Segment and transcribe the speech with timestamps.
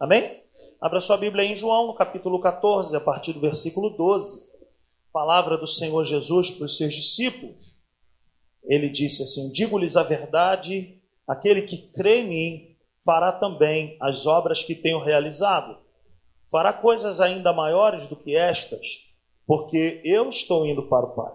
[0.00, 0.42] Amém?
[0.80, 4.48] Abra sua Bíblia em João, no capítulo 14, a partir do versículo 12.
[5.12, 7.84] Palavra do Senhor Jesus para os seus discípulos.
[8.64, 14.64] Ele disse assim: Digo-lhes a verdade, aquele que crê em mim fará também as obras
[14.64, 15.76] que tenho realizado.
[16.50, 19.14] Fará coisas ainda maiores do que estas,
[19.46, 21.32] porque eu estou indo para o Pai.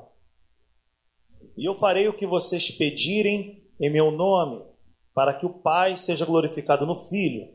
[1.55, 4.65] E eu farei o que vocês pedirem em meu nome,
[5.13, 7.54] para que o Pai seja glorificado no Filho.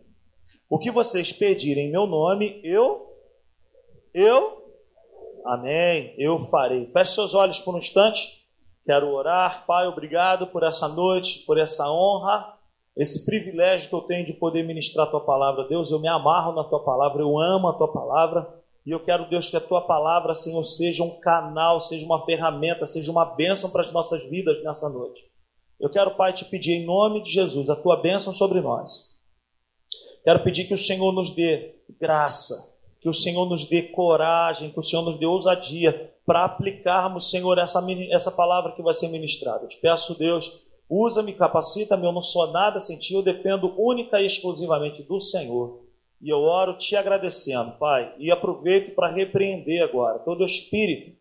[0.70, 3.12] O que vocês pedirem em meu nome, eu,
[4.14, 4.72] eu,
[5.44, 6.86] amém, eu farei.
[6.86, 8.46] Feche seus olhos por um instante.
[8.86, 9.66] Quero orar.
[9.66, 12.56] Pai, obrigado por essa noite, por essa honra,
[12.96, 15.66] esse privilégio que eu tenho de poder ministrar a tua palavra.
[15.66, 18.48] Deus, eu me amarro na tua palavra, eu amo a tua palavra.
[18.86, 22.86] E eu quero, Deus, que a tua palavra, Senhor, seja um canal, seja uma ferramenta,
[22.86, 25.20] seja uma bênção para as nossas vidas nessa noite.
[25.80, 29.09] Eu quero, Pai, te pedir em nome de Jesus a tua bênção sobre nós.
[30.22, 34.78] Quero pedir que o Senhor nos dê graça, que o Senhor nos dê coragem, que
[34.78, 39.64] o Senhor nos dê ousadia para aplicarmos, Senhor, essa, essa palavra que vai ser ministrada.
[39.64, 44.20] Eu te peço, Deus, usa-me, capacita-me, eu não sou nada sem ti, eu dependo única
[44.20, 45.80] e exclusivamente do Senhor.
[46.20, 51.18] E eu oro te agradecendo, Pai, e aproveito para repreender agora todo espírito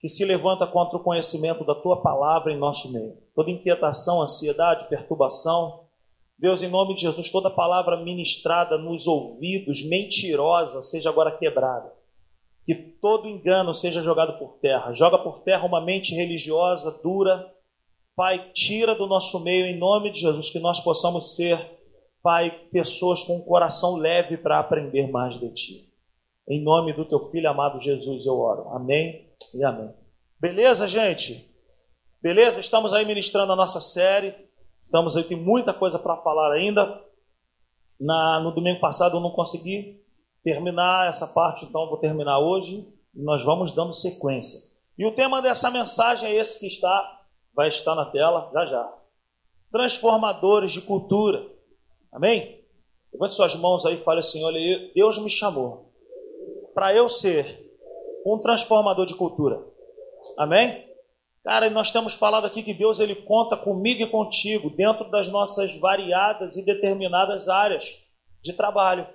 [0.00, 3.16] que se levanta contra o conhecimento da tua palavra em nosso meio.
[3.34, 5.79] Toda inquietação, ansiedade, perturbação,
[6.40, 11.92] Deus, em nome de Jesus, toda palavra ministrada nos ouvidos, mentirosa, seja agora quebrada.
[12.64, 14.94] Que todo engano seja jogado por terra.
[14.94, 17.54] Joga por terra uma mente religiosa, dura.
[18.16, 21.78] Pai, tira do nosso meio, em nome de Jesus, que nós possamos ser,
[22.22, 25.92] Pai, pessoas com um coração leve para aprender mais de Ti.
[26.48, 28.70] Em nome do Teu Filho amado Jesus, eu oro.
[28.70, 29.92] Amém e amém.
[30.40, 31.50] Beleza, gente?
[32.22, 32.60] Beleza?
[32.60, 34.49] Estamos aí ministrando a nossa série
[34.90, 37.00] Estamos aí, tem muita coisa para falar ainda.
[38.00, 40.02] Na, no domingo passado eu não consegui
[40.42, 44.72] terminar essa parte, então vou terminar hoje e nós vamos dando sequência.
[44.98, 47.22] E o tema dessa mensagem é esse que está,
[47.54, 48.94] vai estar na tela já já.
[49.70, 51.46] Transformadores de cultura.
[52.10, 52.64] Amém?
[53.12, 54.58] Levante suas mãos aí e fale assim: olha,
[54.92, 55.92] Deus me chamou
[56.74, 57.78] para eu ser
[58.26, 59.64] um transformador de cultura.
[60.36, 60.89] Amém?
[61.42, 65.78] Cara, nós temos falado aqui que Deus ele conta comigo e contigo dentro das nossas
[65.78, 68.10] variadas e determinadas áreas
[68.42, 69.08] de trabalho.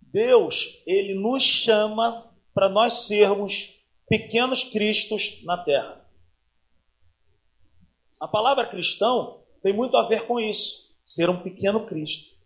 [0.00, 6.06] Deus, ele nos chama para nós sermos pequenos cristos na terra.
[8.20, 12.36] A palavra cristão tem muito a ver com isso, ser um pequeno Cristo.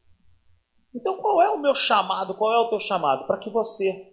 [0.94, 2.34] Então, qual é o meu chamado?
[2.34, 3.26] Qual é o teu chamado?
[3.26, 4.09] Para que você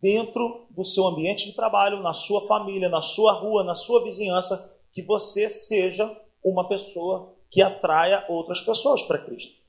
[0.00, 4.76] dentro do seu ambiente de trabalho, na sua família, na sua rua, na sua vizinhança,
[4.92, 6.10] que você seja
[6.44, 9.64] uma pessoa que atraia outras pessoas para Cristo.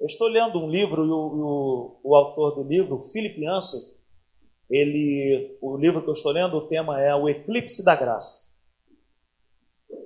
[0.00, 3.98] Eu estou lendo um livro e o, o, o autor do livro, Philip Yancey,
[4.70, 8.48] ele, o livro que eu estou lendo, o tema é O Eclipse da Graça.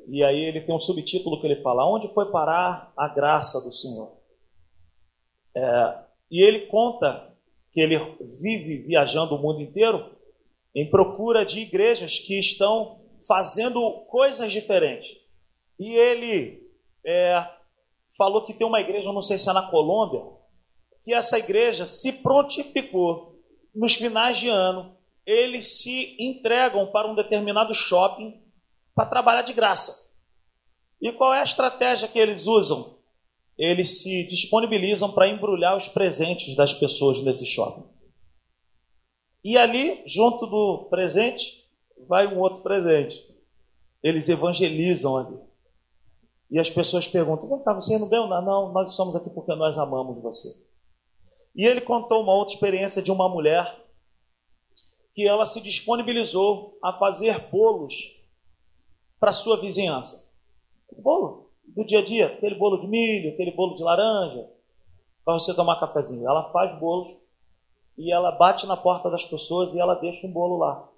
[0.09, 3.72] E aí ele tem um subtítulo que ele fala: Onde foi parar a graça do
[3.72, 4.12] Senhor?
[5.56, 5.99] É,
[6.31, 7.31] e ele conta
[7.72, 7.99] que ele
[8.41, 10.10] vive viajando o mundo inteiro
[10.75, 15.16] em procura de igrejas que estão fazendo coisas diferentes.
[15.78, 16.62] E ele
[17.05, 17.47] é,
[18.16, 20.22] falou que tem uma igreja, não sei se é na Colômbia,
[21.05, 23.38] que essa igreja se prontificou
[23.75, 24.97] nos finais de ano,
[25.27, 28.41] eles se entregam para um determinado shopping
[28.94, 30.10] para trabalhar de graça.
[31.00, 32.99] E qual é a estratégia que eles usam?
[33.62, 37.89] Eles se disponibilizam para embrulhar os presentes das pessoas nesse shopping.
[39.45, 41.71] E ali, junto do presente,
[42.09, 43.33] vai um outro presente.
[44.03, 45.39] Eles evangelizam ali.
[46.51, 48.45] E as pessoas perguntam: Vem cá, você não ganhou nada?
[48.45, 50.67] Não, nós estamos aqui porque nós amamos você.
[51.55, 53.81] E ele contou uma outra experiência de uma mulher
[55.15, 58.27] que ela se disponibilizou a fazer bolos
[59.21, 60.33] para sua vizinhança.
[60.99, 61.41] Bolo
[61.75, 64.49] do dia a dia, aquele bolo de milho, aquele bolo de laranja,
[65.25, 66.28] para você tomar cafezinho.
[66.28, 67.09] Ela faz bolos
[67.97, 70.89] e ela bate na porta das pessoas e ela deixa um bolo lá.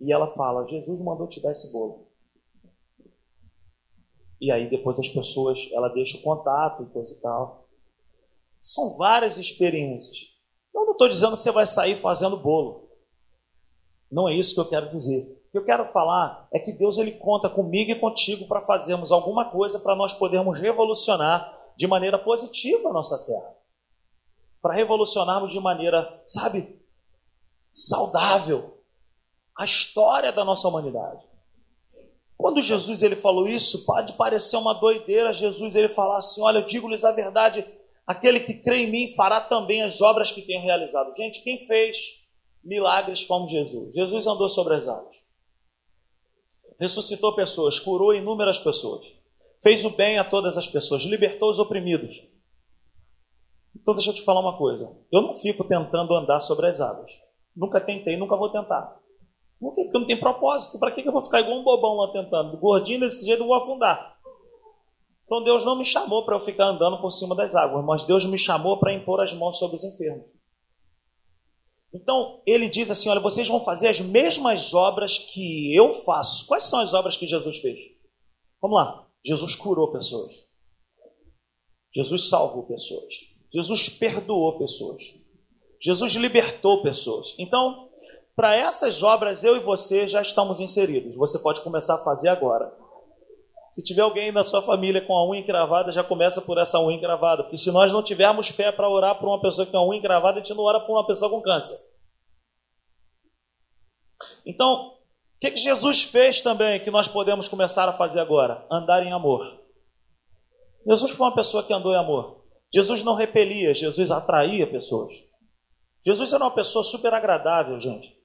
[0.00, 2.06] E ela fala: Jesus mandou te dar esse bolo.
[4.40, 7.68] E aí depois as pessoas, ela deixa o contato e coisa e tal.
[8.60, 10.34] São várias experiências.
[10.74, 12.88] Eu não estou dizendo que você vai sair fazendo bolo.
[14.10, 17.12] Não é isso que eu quero dizer que eu quero falar é que Deus ele
[17.12, 22.88] conta comigo e contigo para fazermos alguma coisa para nós podermos revolucionar de maneira positiva
[22.88, 23.54] a nossa terra.
[24.60, 26.80] Para revolucionarmos de maneira, sabe,
[27.72, 28.82] saudável
[29.56, 31.24] a história da nossa humanidade.
[32.36, 36.64] Quando Jesus ele falou isso, pode parecer uma doideira Jesus ele falar assim: "Olha, eu
[36.64, 37.64] digo-lhes a verdade,
[38.06, 41.14] Aquele que crê em mim fará também as obras que tenho realizado.
[41.16, 42.26] Gente, quem fez
[42.62, 43.94] milagres como Jesus?
[43.94, 45.33] Jesus andou sobre as águas.
[46.78, 49.14] Ressuscitou pessoas, curou inúmeras pessoas.
[49.62, 52.16] Fez o bem a todas as pessoas, libertou os oprimidos.
[53.74, 54.94] Então deixa eu te falar uma coisa.
[55.10, 57.10] Eu não fico tentando andar sobre as águas.
[57.56, 59.00] Nunca tentei, nunca vou tentar.
[59.60, 59.84] Por quê?
[59.84, 60.78] Porque não tem propósito.
[60.78, 62.56] Para que eu vou ficar igual um bobão lá tentando?
[62.58, 64.14] Gordinho desse jeito eu vou afundar.
[65.24, 68.26] Então Deus não me chamou para eu ficar andando por cima das águas, mas Deus
[68.26, 70.28] me chamou para impor as mãos sobre os enfermos.
[71.94, 76.46] Então ele diz assim: olha, vocês vão fazer as mesmas obras que eu faço.
[76.46, 77.80] Quais são as obras que Jesus fez?
[78.60, 79.06] Vamos lá.
[79.24, 80.46] Jesus curou pessoas.
[81.94, 83.14] Jesus salvou pessoas.
[83.52, 85.24] Jesus perdoou pessoas.
[85.80, 87.36] Jesus libertou pessoas.
[87.38, 87.88] Então,
[88.34, 91.14] para essas obras, eu e você já estamos inseridos.
[91.16, 92.76] Você pode começar a fazer agora.
[93.74, 96.96] Se tiver alguém na sua família com a unha encravada, já começa por essa unha
[96.96, 97.42] encravada.
[97.42, 99.98] Porque se nós não tivermos fé para orar por uma pessoa que tem a unha
[99.98, 101.76] encravada, a gente não ora por uma pessoa com câncer.
[104.46, 104.92] Então, o
[105.40, 108.64] que, que Jesus fez também que nós podemos começar a fazer agora?
[108.70, 109.60] Andar em amor.
[110.86, 112.44] Jesus foi uma pessoa que andou em amor.
[112.72, 115.14] Jesus não repelia, Jesus atraía pessoas.
[116.06, 118.16] Jesus era uma pessoa super agradável, gente.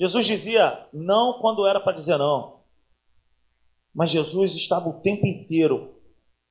[0.00, 2.63] Jesus dizia não quando era para dizer não.
[3.94, 5.94] Mas Jesus estava o tempo inteiro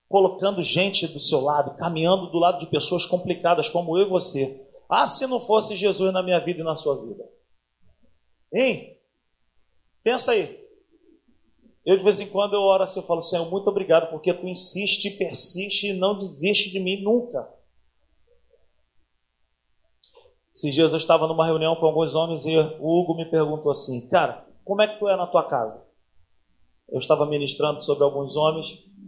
[0.07, 4.63] colocando gente do seu lado, caminhando do lado de pessoas complicadas como eu e você.
[4.87, 7.27] Ah, se não fosse Jesus na minha vida e na sua vida.
[8.53, 8.95] Hein?
[10.03, 10.63] Pensa aí.
[11.85, 14.47] Eu de vez em quando eu oro assim, eu falo, Senhor, muito obrigado, porque tu
[14.47, 17.51] insiste, persiste e não desiste de mim nunca.
[20.55, 24.07] Esses dias eu estava numa reunião com alguns homens e o Hugo me perguntou assim,
[24.07, 25.91] cara, como é que tu é na tua casa?
[26.93, 28.67] Eu estava ministrando sobre alguns homens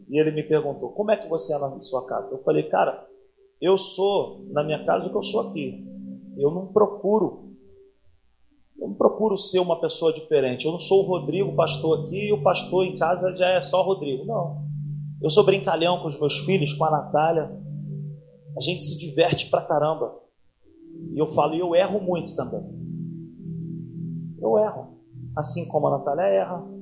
[0.09, 2.29] e ele me perguntou: Como é que você é na sua casa?
[2.31, 3.07] Eu falei: Cara,
[3.61, 5.85] eu sou na minha casa o que eu sou aqui.
[6.35, 7.45] Eu não procuro.
[8.81, 10.65] Eu não procuro ser uma pessoa diferente.
[10.65, 13.83] Eu não sou o Rodrigo, pastor aqui, e o pastor em casa já é só
[13.83, 14.25] Rodrigo.
[14.25, 14.65] Não.
[15.21, 17.51] Eu sou brincalhão com os meus filhos, com a Natália.
[18.57, 20.11] A gente se diverte pra caramba.
[21.13, 22.63] E eu falo, eu erro muito também.
[24.41, 24.95] Eu erro.
[25.35, 26.74] Assim como a Natália erra,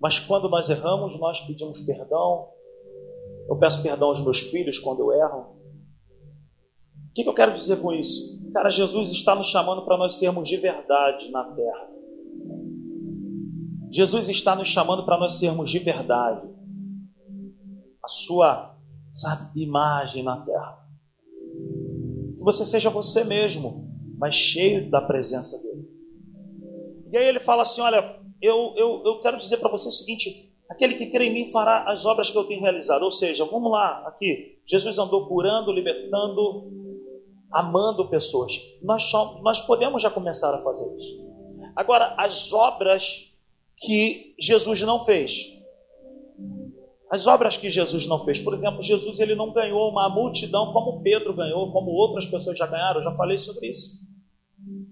[0.00, 2.48] mas quando nós erramos, nós pedimos perdão.
[3.48, 5.56] Eu peço perdão aos meus filhos quando eu erro.
[7.10, 8.42] O que, eu quero dizer com isso?
[8.52, 11.88] Cara, Jesus está nos chamando para nós sermos de verdade na terra.
[13.90, 16.46] Jesus está nos chamando para nós sermos de verdade.
[18.04, 18.76] A sua,
[19.12, 20.86] sabe, imagem na terra.
[22.36, 25.88] Que você seja você mesmo, mas cheio da presença dele.
[27.12, 30.52] E aí ele fala assim: olha, eu, eu, eu quero dizer para você o seguinte:
[30.68, 33.02] aquele que crê em mim fará as obras que eu tenho realizado.
[33.02, 36.70] Ou seja, vamos lá, aqui, Jesus andou curando, libertando,
[37.50, 38.52] amando pessoas.
[38.82, 41.26] Nós, somos, nós podemos já começar a fazer isso.
[41.74, 43.36] Agora, as obras
[43.76, 45.54] que Jesus não fez.
[47.10, 51.02] As obras que Jesus não fez, por exemplo, Jesus ele não ganhou uma multidão como
[51.02, 54.04] Pedro ganhou, como outras pessoas já ganharam, eu já falei sobre isso.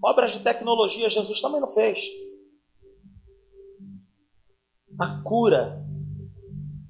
[0.03, 1.99] Obras de tecnologia Jesus também não fez
[4.99, 5.85] a cura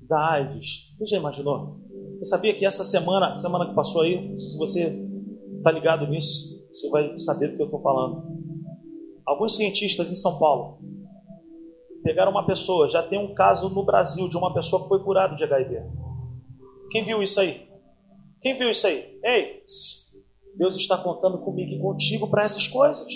[0.02, 0.94] da AIDS.
[0.96, 1.80] Você já imaginou?
[2.18, 5.04] Você sabia que essa semana, semana que passou aí, se você
[5.58, 8.22] está ligado nisso, você vai saber do que eu estou falando.
[9.26, 10.78] Alguns cientistas em São Paulo
[12.02, 15.34] pegaram uma pessoa, já tem um caso no Brasil de uma pessoa que foi curada
[15.34, 15.82] de HIV.
[16.90, 17.66] Quem viu isso aí?
[18.42, 19.18] Quem viu isso aí?
[19.24, 19.62] Ei,
[20.54, 23.06] Deus está contando comigo e contigo para essas coisas.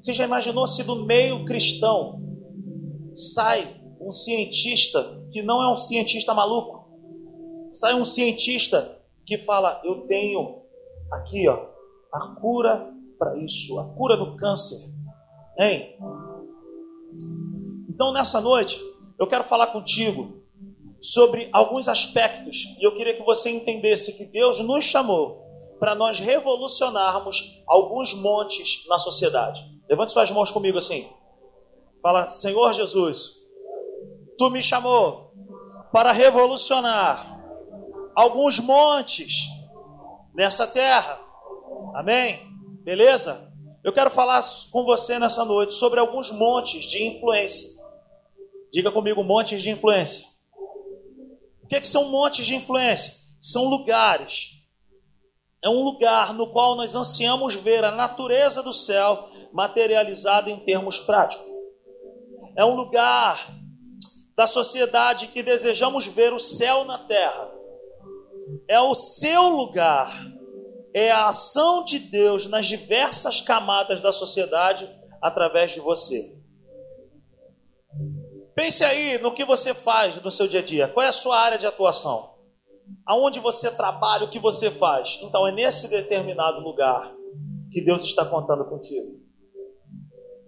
[0.00, 2.22] Você já imaginou se do meio cristão
[3.14, 6.88] sai um cientista que não é um cientista maluco.
[7.72, 10.62] Sai um cientista que fala: Eu tenho
[11.12, 11.66] aqui, ó,
[12.12, 14.90] a cura para isso, a cura do câncer.
[15.58, 15.96] Hein?
[17.88, 18.80] Então, nessa noite,
[19.18, 20.40] eu quero falar contigo
[21.00, 25.46] sobre alguns aspectos e eu queria que você entendesse que Deus nos chamou
[25.78, 29.64] para nós revolucionarmos alguns montes na sociedade.
[29.88, 31.08] Levante suas mãos comigo assim.
[32.02, 33.39] Fala, Senhor Jesus,
[34.40, 35.34] tu me chamou
[35.92, 37.38] para revolucionar
[38.14, 39.48] alguns montes
[40.34, 41.20] nessa terra.
[41.94, 42.40] Amém?
[42.82, 43.52] Beleza?
[43.84, 47.68] Eu quero falar com você nessa noite sobre alguns montes de influência.
[48.72, 50.26] Diga comigo, montes de influência.
[51.62, 53.12] O que, é que são montes de influência?
[53.42, 54.64] São lugares.
[55.62, 60.98] É um lugar no qual nós ansiamos ver a natureza do céu materializada em termos
[60.98, 61.46] práticos.
[62.56, 63.59] É um lugar
[64.40, 67.52] da sociedade que desejamos ver o céu na terra.
[68.66, 70.10] é o seu lugar,
[70.94, 74.88] é a ação de Deus nas diversas camadas da sociedade
[75.20, 76.34] através de você.
[78.54, 80.88] Pense aí no que você faz no seu dia a dia.
[80.88, 82.34] Qual é a sua área de atuação?
[83.04, 85.18] Aonde você trabalha, o que você faz?
[85.22, 87.12] Então é nesse determinado lugar
[87.70, 89.19] que Deus está contando contigo.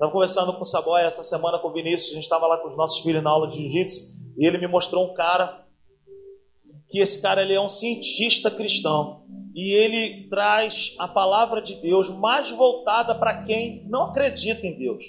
[0.02, 2.66] Estava conversando com o Saboia essa semana com o Vinícius, a gente estava lá com
[2.66, 5.64] os nossos filhos na aula de jiu-jitsu, e ele me mostrou um cara,
[6.88, 9.22] que esse cara ele é um cientista cristão,
[9.54, 15.04] e ele traz a palavra de Deus mais voltada para quem não acredita em Deus.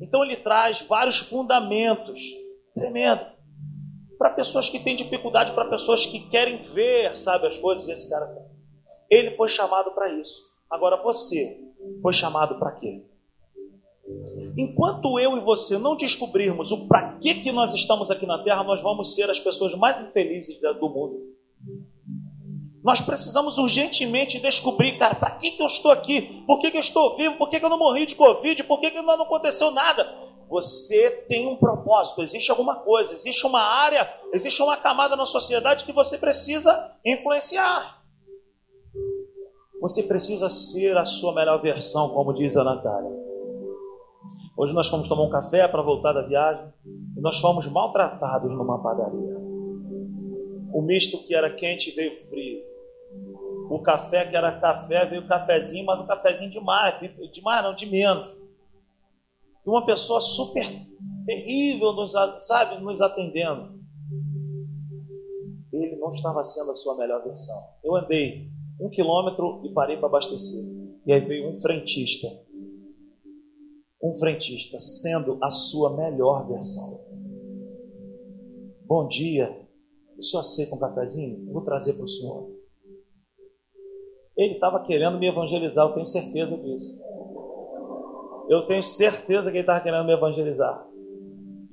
[0.00, 2.18] Então ele traz vários fundamentos,
[2.74, 3.26] tremendo,
[4.16, 8.24] para pessoas que têm dificuldade, para pessoas que querem ver, sabe, as coisas, esse cara
[8.28, 8.42] tem.
[9.10, 10.44] Ele foi chamado para isso.
[10.70, 11.60] Agora você
[12.00, 13.04] foi chamado para quê?
[14.56, 18.64] Enquanto eu e você não descobrirmos o para que, que nós estamos aqui na Terra,
[18.64, 21.34] nós vamos ser as pessoas mais infelizes do mundo.
[22.84, 26.44] Nós precisamos urgentemente descobrir, cara, para que, que eu estou aqui?
[26.46, 27.36] Por que, que eu estou vivo?
[27.36, 28.62] Por que, que eu não morri de Covid?
[28.64, 30.06] Por que, que não aconteceu nada?
[30.50, 35.84] Você tem um propósito, existe alguma coisa, existe uma área, existe uma camada na sociedade
[35.84, 38.02] que você precisa influenciar.
[39.80, 43.23] Você precisa ser a sua melhor versão, como diz a Natália.
[44.56, 46.72] Hoje nós fomos tomar um café para voltar da viagem
[47.16, 49.36] e nós fomos maltratados numa padaria.
[50.72, 52.62] O misto que era quente veio frio.
[53.68, 56.94] O café que era café veio cafezinho, mas um cafezinho demais,
[57.32, 58.28] demais não, de menos.
[59.66, 60.64] E uma pessoa super
[61.26, 63.74] terrível, nos, sabe, nos atendendo.
[65.72, 67.60] Ele não estava sendo a sua melhor versão.
[67.82, 68.48] Eu andei
[68.80, 70.64] um quilômetro e parei para abastecer.
[71.04, 72.28] E aí veio um frentista
[74.04, 77.00] um frentista sendo a sua melhor versão.
[78.86, 79.66] Bom dia,
[80.18, 81.50] o senhor aceita um cafezinho?
[81.50, 82.50] Vou trazer para o senhor.
[84.36, 87.02] Ele estava querendo me evangelizar, eu tenho certeza disso.
[88.50, 90.86] Eu tenho certeza que ele estava querendo me evangelizar.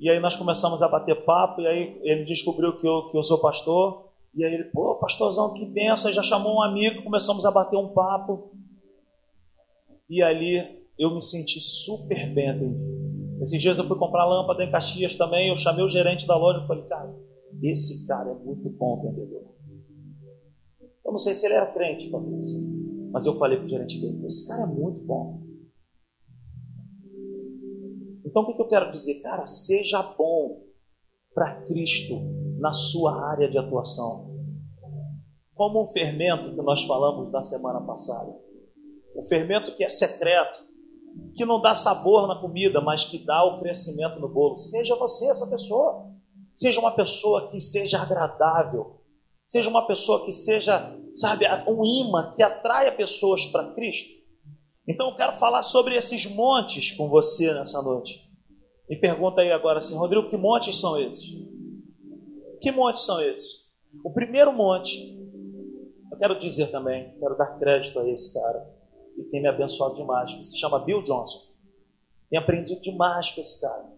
[0.00, 3.22] E aí nós começamos a bater papo, e aí ele descobriu que eu, que eu
[3.22, 4.10] sou pastor.
[4.34, 7.92] E aí ele, pô, pastorzão, que benção, já chamou um amigo, começamos a bater um
[7.92, 8.52] papo.
[10.08, 12.92] E ali eu me senti super bem atendido.
[13.42, 16.62] Esses dias eu fui comprar lâmpada em Caxias também, eu chamei o gerente da loja
[16.62, 17.12] e falei, cara,
[17.62, 19.52] esse cara é muito bom vendedor.
[21.04, 22.60] Eu não sei se ele era crente, Patrícia,
[23.10, 25.42] mas eu falei para o gerente dele, esse cara é muito bom.
[28.24, 29.20] Então o que eu quero dizer?
[29.22, 30.62] Cara, seja bom
[31.34, 32.14] para Cristo
[32.58, 34.30] na sua área de atuação.
[35.54, 38.34] Como um fermento que nós falamos na semana passada.
[39.14, 40.71] O fermento que é secreto,
[41.34, 44.56] que não dá sabor na comida, mas que dá o crescimento no bolo.
[44.56, 46.10] Seja você essa pessoa.
[46.54, 49.00] Seja uma pessoa que seja agradável.
[49.46, 54.22] Seja uma pessoa que seja, sabe, um imã que atraia pessoas para Cristo.
[54.86, 58.30] Então eu quero falar sobre esses montes com você nessa noite.
[58.88, 61.40] Me pergunta aí agora assim, Rodrigo, que montes são esses?
[62.60, 63.72] Que montes são esses?
[64.04, 65.18] O primeiro monte,
[66.10, 68.81] eu quero dizer também, quero dar crédito a esse cara
[69.16, 71.52] e tem me abençoado demais, que se chama Bill Johnson.
[72.30, 73.92] Tenho aprendido demais com esse cara.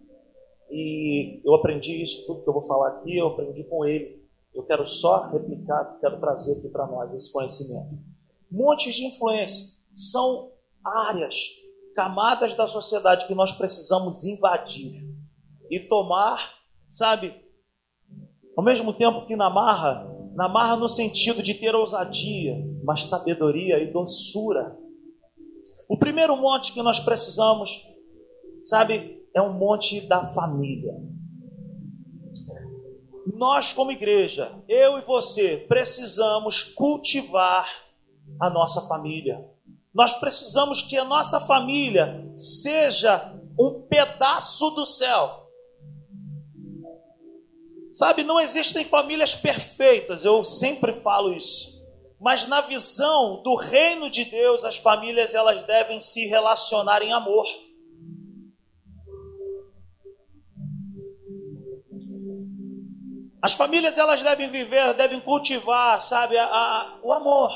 [0.71, 4.25] E eu aprendi isso, tudo que eu vou falar aqui, eu aprendi com ele.
[4.52, 7.99] Eu quero só replicar, quero trazer aqui para nós esse conhecimento.
[8.50, 10.52] Montes de influência são
[10.85, 11.37] áreas,
[11.94, 15.09] camadas da sociedade que nós precisamos invadir
[15.71, 16.54] e tomar,
[16.88, 17.35] sabe,
[18.56, 23.78] ao mesmo tempo que na marra, na marra no sentido de ter ousadia, mas sabedoria
[23.78, 24.76] e doçura
[25.88, 27.84] o primeiro monte que nós precisamos,
[28.62, 30.94] sabe, é um monte da família.
[33.34, 37.68] Nós, como igreja, eu e você, precisamos cultivar
[38.40, 39.44] a nossa família.
[39.92, 45.44] Nós precisamos que a nossa família seja um pedaço do céu.
[47.92, 51.73] Sabe, não existem famílias perfeitas, eu sempre falo isso.
[52.24, 57.44] Mas na visão do reino de Deus, as famílias elas devem se relacionar em amor.
[63.42, 67.50] As famílias elas devem viver, devem cultivar, sabe, a, a, o amor.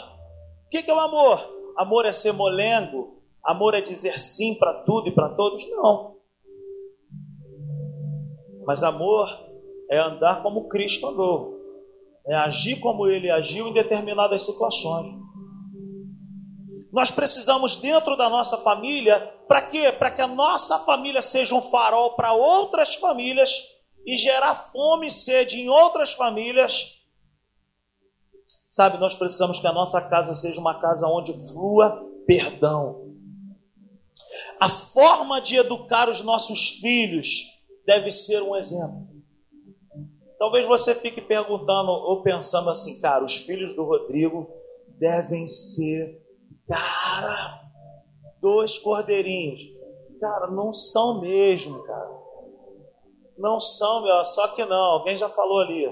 [0.67, 1.73] O que, que é o amor?
[1.79, 3.23] Amor é ser molengo?
[3.43, 5.67] Amor é dizer sim para tudo e para todos?
[5.71, 6.19] Não.
[8.67, 9.35] Mas amor
[9.91, 11.58] é andar como Cristo andou
[12.29, 15.09] é agir como ele agiu em determinadas situações.
[16.93, 19.93] Nós precisamos, dentro da nossa família, para quê?
[19.93, 23.51] Para que a nossa família seja um farol para outras famílias
[24.07, 26.99] e gerar fome e sede em outras famílias.
[28.71, 33.09] Sabe, nós precisamos que a nossa casa seja uma casa onde flua perdão.
[34.61, 39.18] A forma de educar os nossos filhos deve ser um exemplo.
[40.39, 44.49] Talvez você fique perguntando ou pensando assim, cara, os filhos do Rodrigo
[44.99, 46.23] devem ser,
[46.67, 47.69] cara,
[48.41, 49.63] dois cordeirinhos.
[50.21, 52.19] Cara, não são mesmo, cara.
[53.37, 55.87] Não são, meu, só que não, alguém já falou ali.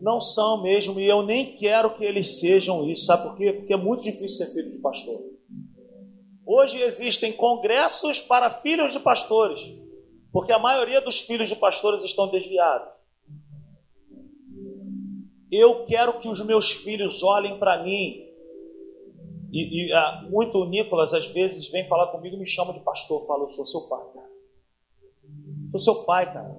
[0.00, 3.52] Não são mesmo, e eu nem quero que eles sejam isso, sabe por quê?
[3.52, 5.20] Porque é muito difícil ser filho de pastor.
[6.46, 9.79] Hoje existem congressos para filhos de pastores,
[10.32, 12.94] porque a maioria dos filhos de pastores estão desviados.
[15.50, 18.28] Eu quero que os meus filhos olhem para mim.
[19.52, 23.26] E, e ah, muito o Nicolas, às vezes, vem falar comigo me chama de pastor.
[23.26, 24.30] Fala, eu sou seu pai, cara.
[25.70, 26.56] Sou seu pai, cara.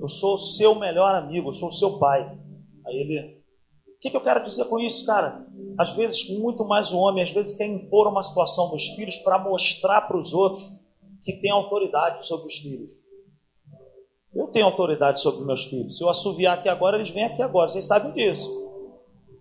[0.00, 2.38] Eu sou o seu melhor amigo, eu sou o seu pai.
[2.86, 3.42] Aí ele,
[3.86, 5.46] o que, que eu quero dizer com isso, cara?
[5.78, 9.38] Às vezes, muito mais o homem, às vezes quer impor uma situação dos filhos para
[9.38, 10.85] mostrar para os outros
[11.26, 12.92] que tem autoridade sobre os filhos.
[14.32, 15.96] Eu tenho autoridade sobre meus filhos.
[15.96, 17.68] Se eu assoviar aqui agora, eles vêm aqui agora.
[17.68, 18.48] Vocês sabem disso.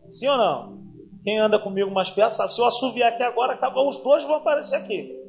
[0.10, 0.84] Sim ou não?
[1.24, 2.54] Quem anda comigo mais perto sabe.
[2.54, 5.24] Se eu assoviar aqui agora, acabou, os dois vão aparecer aqui.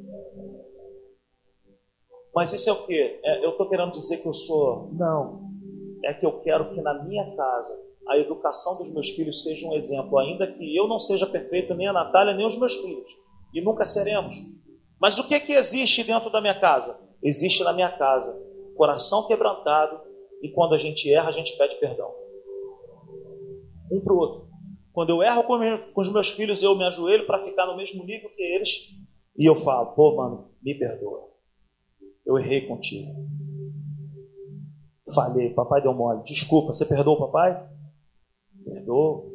[2.35, 3.21] Mas isso é o quê?
[3.23, 4.91] É, eu estou querendo dizer que eu sou.
[4.95, 5.51] Não.
[6.05, 9.75] É que eu quero que na minha casa a educação dos meus filhos seja um
[9.75, 13.09] exemplo, ainda que eu não seja perfeito, nem a Natália, nem os meus filhos.
[13.53, 14.56] E nunca seremos.
[15.01, 17.01] Mas o que, que existe dentro da minha casa?
[17.23, 20.01] Existe na minha casa coração quebrantado
[20.43, 22.15] e quando a gente erra, a gente pede perdão.
[23.91, 24.47] Um para o outro.
[24.93, 28.31] Quando eu erro com os meus filhos, eu me ajoelho para ficar no mesmo nível
[28.31, 28.97] que eles
[29.37, 31.31] e eu falo: pô, mano, me perdoa.
[32.25, 33.13] Eu errei contigo.
[35.15, 36.23] Falhei, papai deu mole.
[36.23, 37.69] Desculpa, você perdoou o papai?
[38.65, 39.33] Perdoou.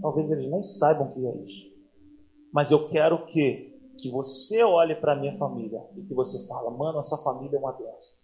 [0.00, 1.76] Talvez eles nem saibam o que é isso.
[2.52, 3.67] Mas eu quero que,
[3.98, 7.72] que você olhe para minha família e que você fala, mano, essa família é uma
[7.72, 8.18] benção.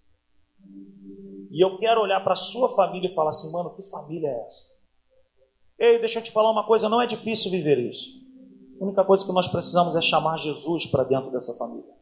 [1.50, 4.74] E eu quero olhar para sua família e falar assim, mano, que família é essa?
[5.78, 8.22] Ei, deixa eu te falar uma coisa, não é difícil viver isso.
[8.80, 11.92] A única coisa que nós precisamos é chamar Jesus para dentro dessa família.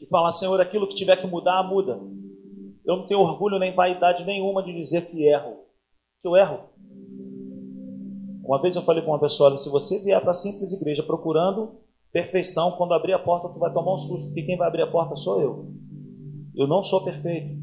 [0.00, 2.00] E falar, Senhor, aquilo que tiver que mudar, muda.
[2.84, 5.62] Eu não tenho orgulho nem vaidade nenhuma de dizer que erro
[6.22, 6.70] que eu erro.
[8.44, 11.81] Uma vez eu falei com uma pessoa: se você vier para a simples igreja procurando
[12.12, 14.90] perfeição, quando abrir a porta, tu vai tomar um susto, porque quem vai abrir a
[14.90, 15.72] porta sou eu.
[16.54, 17.60] Eu não sou perfeito.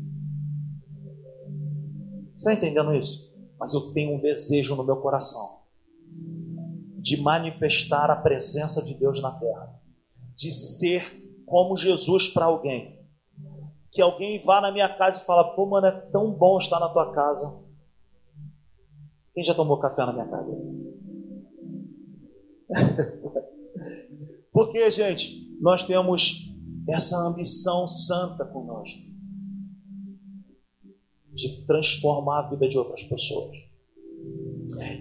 [2.36, 3.30] Você está entendendo isso?
[3.60, 5.60] Mas eu tenho um desejo no meu coração
[6.98, 9.80] de manifestar a presença de Deus na terra,
[10.36, 11.04] de ser
[11.46, 13.00] como Jesus para alguém.
[13.92, 16.90] Que alguém vá na minha casa e fala: pô, mano, é tão bom estar na
[16.90, 17.64] tua casa.
[19.34, 20.58] Quem já tomou café na minha casa?
[24.60, 26.52] Porque, gente, nós temos
[26.90, 29.10] essa ambição santa conosco
[31.34, 33.56] de transformar a vida de outras pessoas.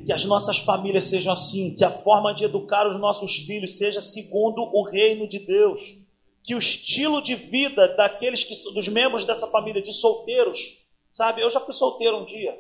[0.07, 4.01] Que as nossas famílias sejam assim, que a forma de educar os nossos filhos seja
[4.01, 6.07] segundo o reino de Deus.
[6.45, 11.43] Que o estilo de vida daqueles que dos membros dessa família, de solteiros, sabe?
[11.43, 12.57] Eu já fui solteiro um dia.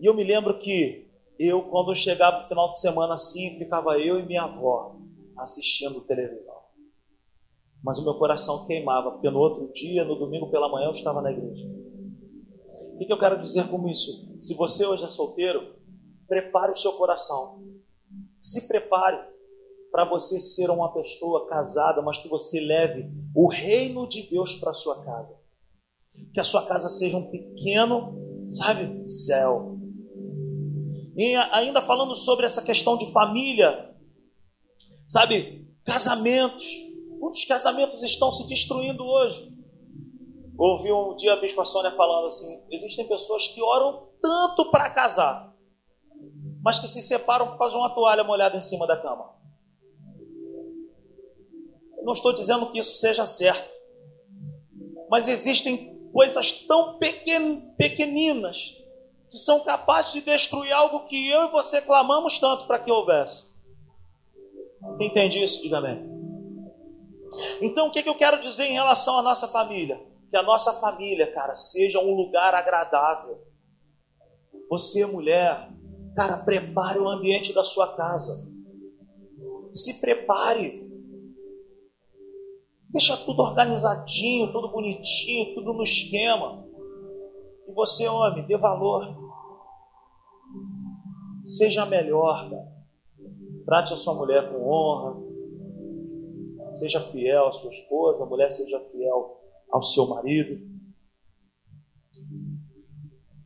[0.00, 1.09] E eu me lembro que
[1.42, 4.96] eu, quando chegava no final de semana assim, ficava eu e minha avó
[5.38, 6.60] assistindo televisão.
[7.82, 11.22] Mas o meu coração queimava, porque no outro dia, no domingo pela manhã, eu estava
[11.22, 11.66] na igreja.
[12.92, 14.36] O que, que eu quero dizer com isso?
[14.38, 15.76] Se você hoje é solteiro,
[16.28, 17.64] prepare o seu coração.
[18.38, 19.18] Se prepare
[19.90, 24.74] para você ser uma pessoa casada, mas que você leve o reino de Deus para
[24.74, 25.34] sua casa.
[26.34, 28.14] Que a sua casa seja um pequeno,
[28.50, 29.79] sabe, céu.
[31.20, 33.94] E ainda falando sobre essa questão de família,
[35.06, 36.64] sabe, casamentos.
[37.18, 39.54] Muitos casamentos estão se destruindo hoje.
[40.56, 45.54] Ouvi um dia a Bispa Sônia falando assim: existem pessoas que oram tanto para casar,
[46.64, 49.30] mas que se separam por causa de uma toalha molhada em cima da cama.
[52.02, 53.70] Não estou dizendo que isso seja certo,
[55.10, 58.79] mas existem coisas tão pequen, pequeninas
[59.30, 63.48] que são capazes de destruir algo que eu e você clamamos tanto para que houvesse.
[64.98, 66.10] Quem entende isso, diga amém.
[67.62, 69.96] Então, o que, eu quero dizer em relação à nossa família?
[70.30, 73.38] Que a nossa família, cara, seja um lugar agradável.
[74.68, 75.70] Você, mulher,
[76.16, 78.50] cara, prepare o ambiente da sua casa.
[79.72, 80.90] Se prepare.
[82.88, 86.68] Deixa tudo organizadinho, tudo bonitinho, tudo no esquema.
[87.70, 89.06] E você, homem, dê valor.
[91.46, 92.68] Seja melhor, cara.
[93.64, 95.30] Trate a sua mulher com honra.
[96.72, 100.60] Seja fiel à sua esposa, a mulher seja fiel ao seu marido.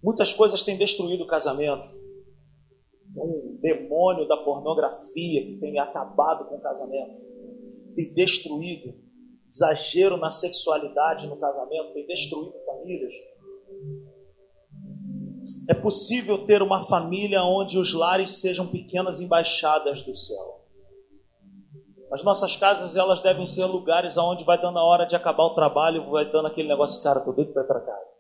[0.02, 1.86] Muitas coisas têm destruído casamentos.
[3.16, 7.20] Um demônio da pornografia que tem acabado com casamentos,
[7.94, 9.02] tem destruído.
[9.46, 13.14] Exagero na sexualidade no casamento tem destruído famílias.
[15.68, 20.64] É possível ter uma família onde os lares sejam pequenas embaixadas do céu.
[22.12, 25.54] As nossas casas, elas devem ser lugares onde vai dando a hora de acabar o
[25.54, 28.14] trabalho, vai dando aquele negócio, cara, tô doido para ir para casa.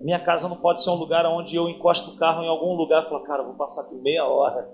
[0.00, 3.04] Minha casa não pode ser um lugar onde eu encosto o carro em algum lugar
[3.04, 4.70] e falo, cara, vou passar aqui meia hora.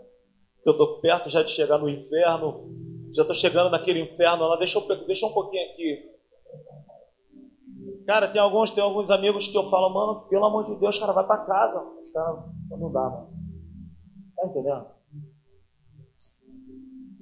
[0.66, 2.68] Eu estou perto já de chegar no inferno,
[3.14, 6.13] já estou chegando naquele inferno deixa, eu, deixa um pouquinho aqui.
[8.06, 11.12] Cara, tem alguns, tem alguns amigos que eu falo, mano, pelo amor de Deus, cara,
[11.12, 11.82] vai para casa.
[12.00, 13.28] Os caras, não dá, mano.
[14.36, 14.86] Tá entendendo?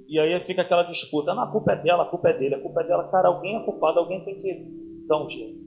[0.09, 2.61] E aí fica aquela disputa, não, a culpa é dela, a culpa é dele, a
[2.61, 3.09] culpa é dela.
[3.09, 5.61] Cara, alguém é culpado, alguém tem que dar um jeito.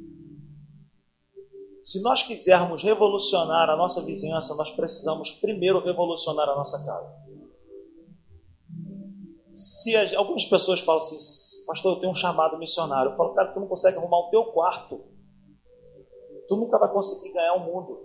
[1.81, 7.24] Se nós quisermos revolucionar a nossa vizinhança, nós precisamos primeiro revolucionar a nossa casa.
[9.55, 11.15] Se as, algumas pessoas falam assim,
[11.65, 13.11] pastor, eu tenho um chamado missionário.
[13.11, 15.01] Eu falo, cara, tu não consegue arrumar o teu quarto.
[16.45, 18.03] Tu nunca vai conseguir ganhar o mundo.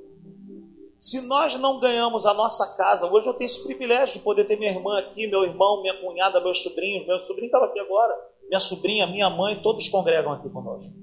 [0.97, 4.57] Se nós não ganhamos a nossa casa, hoje eu tenho esse privilégio de poder ter
[4.59, 7.05] minha irmã aqui, meu irmão, minha cunhada, meus sobrinhos.
[7.05, 8.15] Meu sobrinho estava aqui agora.
[8.49, 10.95] Minha sobrinha, minha mãe, todos congregam aqui conosco.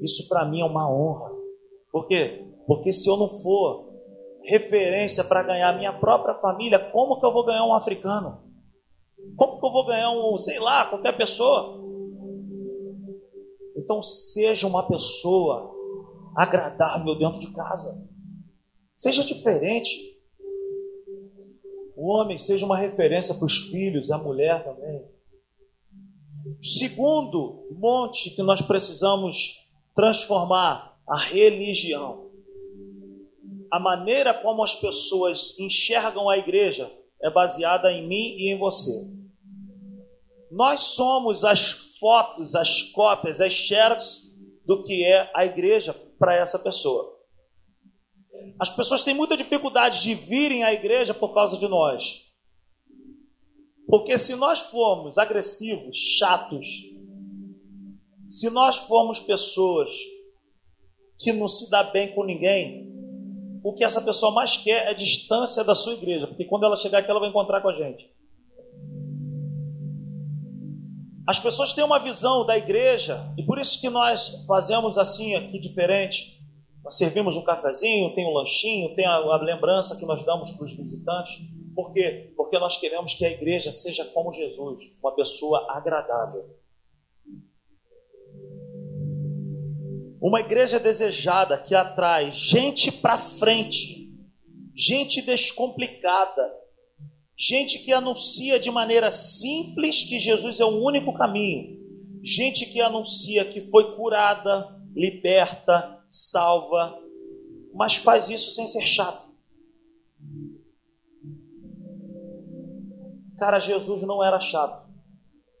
[0.00, 1.32] Isso para mim é uma honra.
[1.90, 2.46] Por quê?
[2.68, 3.88] Porque se eu não for
[4.44, 8.45] referência para ganhar minha própria família, como que eu vou ganhar um africano?
[9.34, 11.82] Como que eu vou ganhar um, sei lá, qualquer pessoa?
[13.76, 15.74] Então seja uma pessoa
[16.36, 18.06] agradável dentro de casa.
[18.94, 20.16] Seja diferente.
[21.96, 25.04] O homem seja uma referência para os filhos, a mulher também.
[26.62, 32.30] Segundo monte que nós precisamos transformar a religião.
[33.70, 36.90] A maneira como as pessoas enxergam a igreja
[37.22, 39.15] é baseada em mim e em você.
[40.50, 44.26] Nós somos as fotos, as cópias, as xerox
[44.64, 47.16] do que é a igreja para essa pessoa.
[48.58, 52.26] As pessoas têm muita dificuldade de virem à igreja por causa de nós.
[53.86, 56.66] Porque se nós formos agressivos, chatos,
[58.28, 59.92] se nós formos pessoas
[61.18, 62.92] que não se dá bem com ninguém,
[63.64, 66.98] o que essa pessoa mais quer é distância da sua igreja, porque quando ela chegar
[66.98, 68.10] aqui, ela vai encontrar com a gente.
[71.26, 75.58] As pessoas têm uma visão da igreja, e por isso que nós fazemos assim aqui
[75.58, 76.40] diferente.
[76.84, 80.64] Nós servimos um cafezinho, tem um lanchinho, tem a, a lembrança que nós damos para
[80.64, 81.38] os visitantes.
[81.74, 82.32] Por quê?
[82.36, 86.48] Porque nós queremos que a igreja seja como Jesus, uma pessoa agradável.
[90.22, 94.12] Uma igreja desejada que atrai gente para frente,
[94.76, 96.54] gente descomplicada,
[97.38, 101.78] gente que anuncia de maneira simples que Jesus é o único caminho,
[102.22, 106.98] gente que anuncia que foi curada, liberta, salva,
[107.74, 109.26] mas faz isso sem ser chato.
[113.38, 114.86] Cara, Jesus não era chato.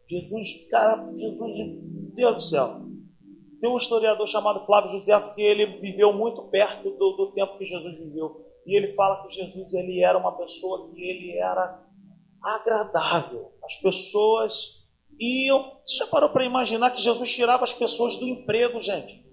[0.08, 1.56] Jesus, cara, Jesus,
[2.14, 2.86] Deus do céu.
[3.60, 7.64] Tem um historiador chamado Flávio José que ele viveu muito perto do, do, tempo que
[7.64, 8.45] Jesus viveu.
[8.66, 11.82] E ele fala que Jesus ele era uma pessoa que ele era
[12.42, 13.52] agradável.
[13.64, 14.86] As pessoas
[15.18, 15.80] iam.
[15.84, 19.24] Você já parou para imaginar que Jesus tirava as pessoas do emprego, gente?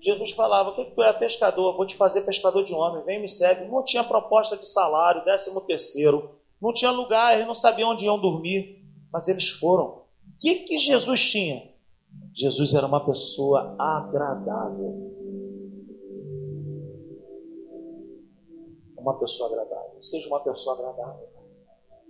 [0.00, 1.76] Jesus falava: O que, que tu é pescador?
[1.76, 3.70] Vou te fazer pescador de homem, vem me segue.
[3.70, 6.38] Não tinha proposta de salário, décimo terceiro.
[6.60, 8.84] Não tinha lugar, eles não sabiam onde iam dormir.
[9.12, 9.84] Mas eles foram.
[9.84, 10.04] O
[10.40, 11.72] que, que Jesus tinha?
[12.34, 15.23] Jesus era uma pessoa agradável.
[19.04, 20.02] Uma pessoa agradável.
[20.02, 21.28] Seja uma pessoa agradável.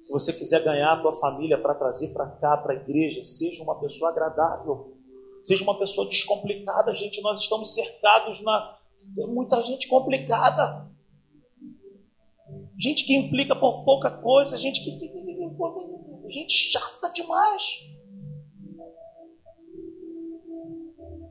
[0.00, 3.64] Se você quiser ganhar a tua família para trazer para cá, para a igreja, seja
[3.64, 4.96] uma pessoa agradável.
[5.42, 7.20] Seja uma pessoa descomplicada, gente.
[7.20, 8.78] Nós estamos cercados na.
[9.16, 10.88] Tem muita gente complicada.
[12.78, 14.90] Gente que implica por pouca coisa, gente que.
[16.28, 17.62] Gente chata demais.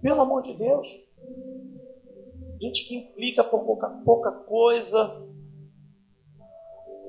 [0.02, 1.14] Pelo amor de Deus.
[2.60, 5.33] Gente que implica por pouca, pouca coisa.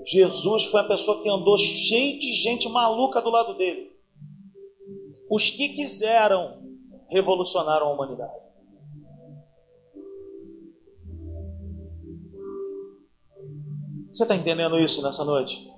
[0.05, 3.91] Jesus foi a pessoa que andou cheio de gente maluca do lado dele.
[5.31, 6.63] Os que quiseram
[7.09, 8.45] revolucionaram a humanidade.
[14.13, 15.69] Você está entendendo isso nessa noite?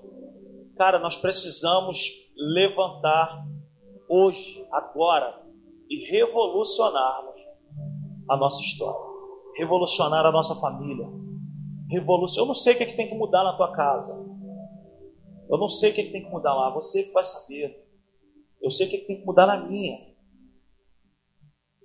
[0.76, 3.46] Cara, nós precisamos levantar
[4.08, 5.42] hoje, agora,
[5.88, 7.38] e revolucionarmos
[8.28, 9.00] a nossa história,
[9.56, 11.06] revolucionar a nossa família.
[11.90, 12.42] Revolucion...
[12.42, 14.12] Eu não sei o que, é que tem que mudar na tua casa.
[15.48, 16.70] Eu não sei o que, é que tem que mudar lá.
[16.74, 17.86] Você que vai saber.
[18.60, 20.14] Eu sei o que, é que tem que mudar na minha.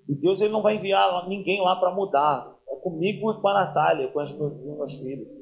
[0.10, 2.58] E Deus ele não vai enviar ninguém lá para mudar.
[2.68, 5.38] É comigo e com a Natália, com os meus, meus filhos.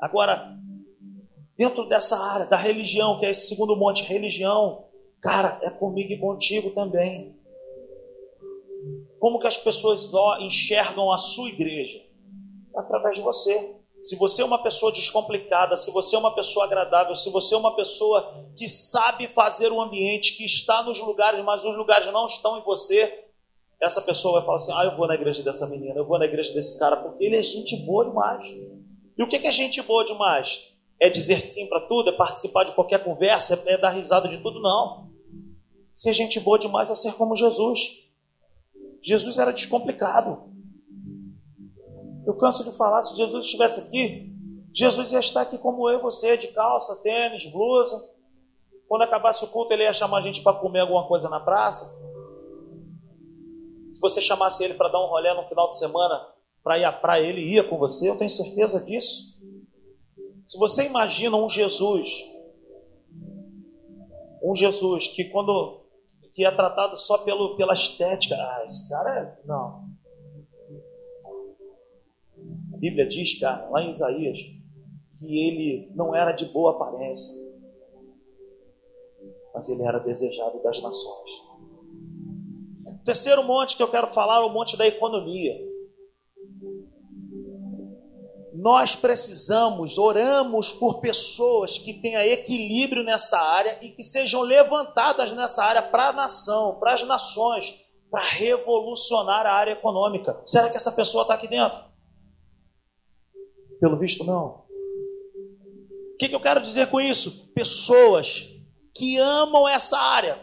[0.00, 0.56] Agora,
[1.56, 4.86] dentro dessa área da religião, que é esse segundo monte, religião,
[5.20, 7.36] cara, é comigo e contigo também.
[9.18, 10.10] Como que as pessoas
[10.40, 11.98] enxergam a sua igreja?
[12.76, 13.76] Através de você.
[14.02, 17.58] Se você é uma pessoa descomplicada, se você é uma pessoa agradável, se você é
[17.58, 22.26] uma pessoa que sabe fazer o ambiente, que está nos lugares, mas os lugares não
[22.26, 23.24] estão em você,
[23.80, 26.26] essa pessoa vai falar assim: ah, eu vou na igreja dessa menina, eu vou na
[26.26, 28.46] igreja desse cara, porque ele é gente boa demais.
[29.18, 30.74] E o que é gente boa demais?
[31.00, 32.10] É dizer sim para tudo?
[32.10, 33.62] É participar de qualquer conversa?
[33.66, 34.60] É dar risada de tudo?
[34.60, 35.10] Não.
[35.94, 38.08] Ser gente boa demais é ser como Jesus.
[39.02, 40.55] Jesus era descomplicado.
[42.26, 44.34] Eu canso de falar, se Jesus estivesse aqui,
[44.74, 48.10] Jesus ia estar aqui como eu você, de calça, tênis, blusa.
[48.88, 51.98] Quando acabasse o culto, ele ia chamar a gente para comer alguma coisa na praça.
[53.92, 56.20] Se você chamasse ele para dar um rolê no final de semana,
[56.62, 59.40] para ir à praia, ele ia com você, eu tenho certeza disso.
[60.46, 62.08] Se você imagina um Jesus,
[64.42, 65.86] um Jesus que quando
[66.34, 69.46] que é tratado só pelo, pela estética, ah, esse cara é.
[69.46, 69.95] Não.
[72.76, 74.38] A Bíblia diz, cara, lá em Isaías,
[75.18, 77.32] que ele não era de boa aparência,
[79.54, 81.30] mas ele era desejado das nações.
[82.84, 85.54] O terceiro monte que eu quero falar é o monte da economia.
[88.52, 95.64] Nós precisamos, oramos por pessoas que tenham equilíbrio nessa área e que sejam levantadas nessa
[95.64, 100.38] área para a nação, para as nações, para revolucionar a área econômica.
[100.44, 101.95] Será que essa pessoa está aqui dentro?
[103.86, 104.64] Pelo visto, não.
[106.14, 107.52] O que, que eu quero dizer com isso?
[107.54, 108.48] Pessoas
[108.92, 110.36] que amam essa área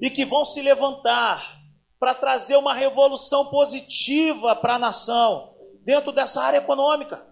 [0.00, 1.60] e que vão se levantar
[2.00, 7.22] para trazer uma revolução positiva para a nação dentro dessa área econômica.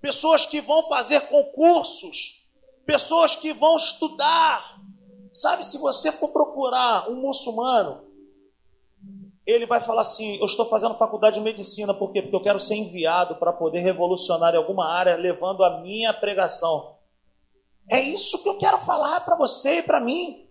[0.00, 2.48] Pessoas que vão fazer concursos,
[2.86, 4.80] pessoas que vão estudar.
[5.32, 8.05] Sabe, se você for procurar um muçulmano,
[9.46, 12.20] ele vai falar assim: Eu estou fazendo faculdade de medicina, por quê?
[12.20, 16.96] Porque eu quero ser enviado para poder revolucionar em alguma área, levando a minha pregação.
[17.88, 20.44] É isso que eu quero falar para você e para mim.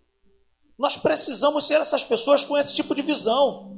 [0.80, 3.76] Nós precisamos ser essas pessoas com esse tipo de visão.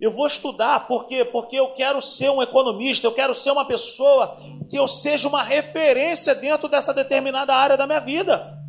[0.00, 1.24] Eu vou estudar, por quê?
[1.24, 4.36] Porque eu quero ser um economista, eu quero ser uma pessoa
[4.68, 8.63] que eu seja uma referência dentro dessa determinada área da minha vida.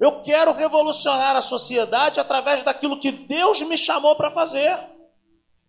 [0.00, 4.78] Eu quero revolucionar a sociedade através daquilo que Deus me chamou para fazer.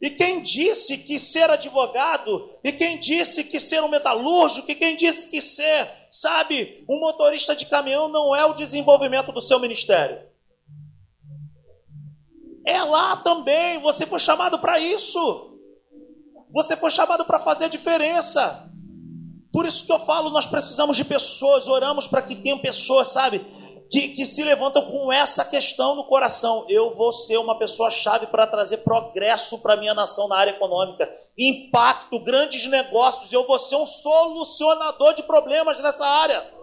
[0.02, 4.96] E quem disse que ser advogado, e quem disse que ser um metalúrgico, e quem
[4.96, 10.22] disse que ser, sabe, um motorista de caminhão não é o desenvolvimento do seu ministério?
[12.66, 15.58] É lá também, você foi chamado para isso.
[16.52, 18.70] Você foi chamado para fazer a diferença.
[19.52, 23.44] Por isso que eu falo, nós precisamos de pessoas, oramos para que tenham pessoas, sabe,
[23.90, 26.66] que, que se levantam com essa questão no coração.
[26.70, 31.10] Eu vou ser uma pessoa-chave para trazer progresso para a minha nação na área econômica,
[31.38, 33.32] impacto, grandes negócios.
[33.32, 36.58] Eu vou ser um solucionador de problemas nessa área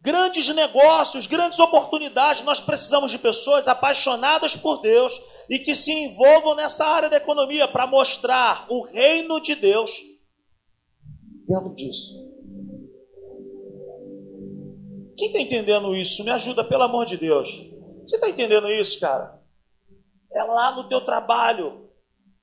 [0.00, 2.42] grandes negócios, grandes oportunidades.
[2.42, 7.68] Nós precisamos de pessoas apaixonadas por Deus e que se envolvam nessa área da economia
[7.68, 9.90] para mostrar o reino de Deus
[11.46, 12.27] dentro disso.
[15.18, 16.22] Quem está entendendo isso?
[16.22, 17.74] Me ajuda, pelo amor de Deus.
[18.04, 19.42] Você está entendendo isso, cara?
[20.32, 21.88] É lá no teu trabalho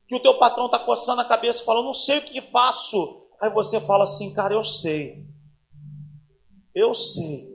[0.05, 3.27] que o teu patrão está coçando a cabeça falando, não sei o que faço.
[3.39, 5.25] Aí você fala assim, cara, eu sei.
[6.75, 7.49] Eu sei.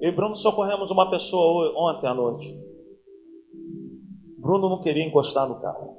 [0.00, 2.48] Eu e Bruno socorremos uma pessoa ontem à noite.
[4.38, 5.98] Bruno não queria encostar no carro.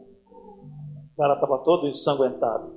[1.14, 2.76] O cara estava todo ensanguentado.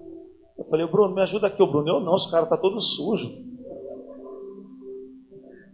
[0.58, 1.62] Eu falei, Bruno, me ajuda aqui.
[1.62, 3.43] O Bruno, eu não, esse cara está todo sujo.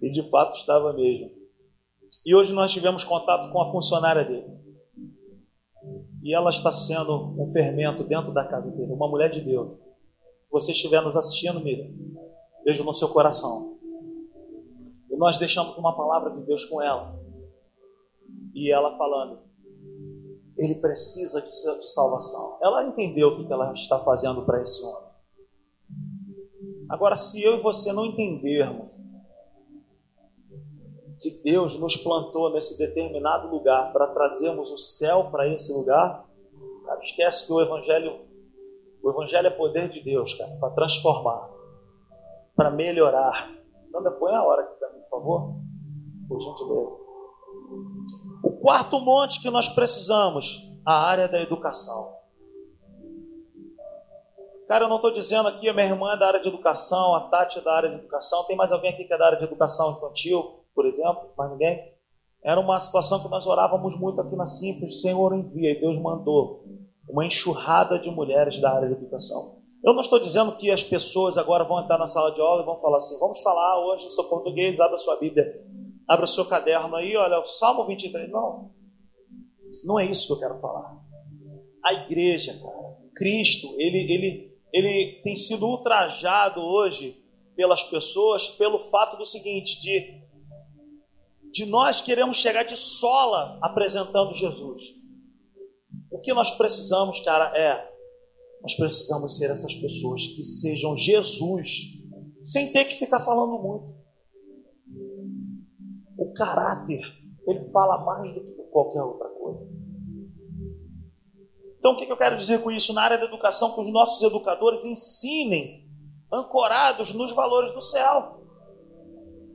[0.01, 1.31] E de fato estava mesmo.
[2.25, 4.61] E hoje nós tivemos contato com a funcionária dele.
[6.23, 9.73] E ela está sendo um fermento dentro da casa dele, uma mulher de Deus.
[9.73, 11.95] Se você estiver nos assistindo, Miriam,
[12.65, 13.79] beijo no seu coração.
[15.11, 17.19] E nós deixamos uma palavra de Deus com ela.
[18.55, 19.41] e ela falando:
[20.57, 21.51] ele precisa de
[21.91, 22.59] salvação.
[22.63, 25.11] Ela entendeu o que ela está fazendo para esse homem.
[26.89, 29.03] Agora, se eu e você não entendermos
[31.21, 36.27] que Deus nos plantou nesse determinado lugar para trazermos o céu para esse lugar,
[36.87, 38.21] cara, esquece que o evangelho,
[39.03, 41.51] o evangelho é poder de Deus, cara, para transformar,
[42.57, 43.51] para melhorar.
[43.89, 45.55] Então, põe a hora aqui para mim, por favor,
[46.27, 47.01] por gentileza.
[48.43, 52.19] O quarto monte que nós precisamos, a área da educação.
[54.67, 57.29] Cara, eu não estou dizendo aqui, a minha irmã é da área de educação, a
[57.29, 58.45] Tati é da área de educação.
[58.45, 61.29] Tem mais alguém aqui que é da área de educação infantil, por exemplo?
[61.37, 61.79] Mais ninguém?
[62.43, 65.03] Era uma situação que nós orávamos muito aqui na Simples.
[65.03, 66.65] Senhor envia, e Deus mandou
[67.07, 69.61] uma enxurrada de mulheres da área de educação.
[69.85, 72.65] Eu não estou dizendo que as pessoas agora vão entrar na sala de aula e
[72.65, 75.45] vão falar assim: vamos falar hoje sobre português, abra sua Bíblia,
[76.09, 78.31] abra seu caderno aí, olha, o Salmo 23.
[78.31, 78.71] Não,
[79.85, 80.99] não é isso que eu quero falar.
[81.85, 87.23] A igreja, cara, Cristo, ele, ele, ele tem sido ultrajado hoje
[87.55, 90.20] pelas pessoas pelo fato do seguinte, de,
[91.53, 95.01] de nós queremos chegar de sola apresentando Jesus.
[96.11, 97.91] O que nós precisamos, cara, é
[98.63, 101.99] nós precisamos ser essas pessoas que sejam Jesus,
[102.45, 104.01] sem ter que ficar falando muito.
[106.19, 107.01] O caráter,
[107.47, 109.67] ele fala mais do que qualquer outra coisa.
[111.79, 112.93] Então, o que eu quero dizer com isso?
[112.93, 115.89] Na área da educação, que os nossos educadores ensinem,
[116.31, 118.40] ancorados nos valores do céu.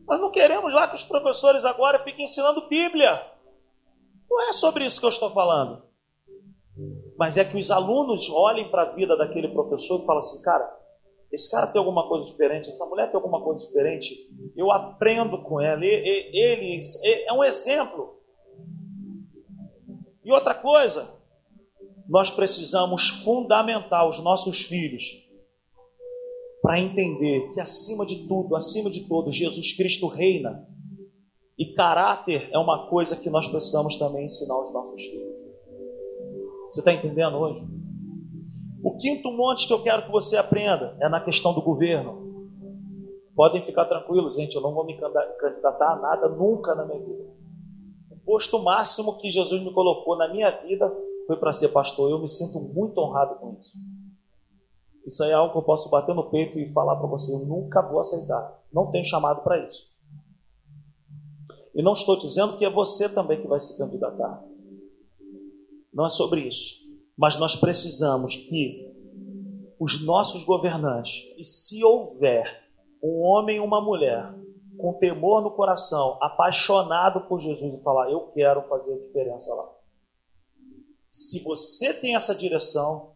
[0.07, 3.09] Nós não queremos lá que os professores agora fiquem ensinando Bíblia.
[4.29, 5.83] Não é sobre isso que eu estou falando.
[7.17, 10.69] Mas é que os alunos olhem para a vida daquele professor e falem assim, cara,
[11.31, 14.13] esse cara tem alguma coisa diferente, essa mulher tem alguma coisa diferente,
[14.55, 16.79] eu aprendo com ela, ele,
[17.27, 18.19] é um exemplo.
[20.23, 21.17] E outra coisa,
[22.07, 25.24] nós precisamos fundamentar os nossos filhos
[26.65, 30.67] para entender que acima de tudo, acima de tudo, Jesus Cristo reina.
[31.59, 35.39] E caráter é uma coisa que nós precisamos também ensinar aos nossos filhos.
[36.71, 37.61] Você está entendendo hoje?
[38.83, 42.49] O quinto monte que eu quero que você aprenda é na questão do governo.
[43.35, 47.29] Podem ficar tranquilos, gente, eu não vou me candidatar a nada nunca na minha vida.
[48.09, 50.91] O posto máximo que Jesus me colocou na minha vida
[51.27, 52.09] foi para ser pastor.
[52.09, 53.77] Eu me sinto muito honrado com isso.
[55.05, 57.45] Isso aí é algo que eu posso bater no peito e falar para você: eu
[57.45, 58.63] nunca vou aceitar.
[58.73, 59.93] Não tenho chamado para isso.
[61.75, 64.43] E não estou dizendo que é você também que vai se candidatar.
[65.93, 66.85] Não é sobre isso.
[67.17, 68.93] Mas nós precisamos que
[69.79, 72.63] os nossos governantes, e se houver
[73.03, 74.33] um homem e uma mulher
[74.77, 79.71] com temor no coração, apaixonado por Jesus e falar: Eu quero fazer a diferença lá.
[81.11, 83.14] Se você tem essa direção,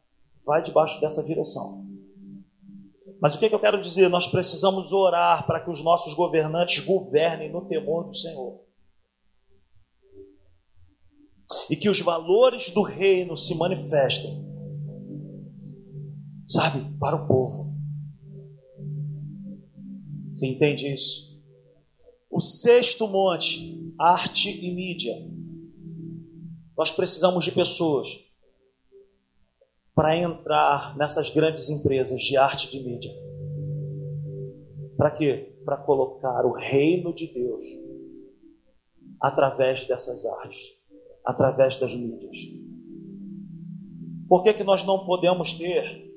[0.49, 1.85] vai debaixo dessa direção.
[3.21, 4.09] Mas o que, é que eu quero dizer?
[4.09, 8.61] Nós precisamos orar para que os nossos governantes governem no temor do Senhor.
[11.69, 14.43] E que os valores do reino se manifestem,
[16.47, 17.77] sabe, para o povo.
[20.33, 21.39] Você entende isso?
[22.31, 25.13] O sexto monte, arte e mídia.
[26.75, 28.28] Nós precisamos de pessoas
[29.99, 33.11] para entrar nessas grandes empresas de arte de mídia.
[34.95, 35.53] Para quê?
[35.65, 37.61] Para colocar o reino de Deus
[39.19, 40.81] através dessas artes,
[41.25, 42.37] através das mídias.
[44.29, 46.09] Por que, que nós não podemos ter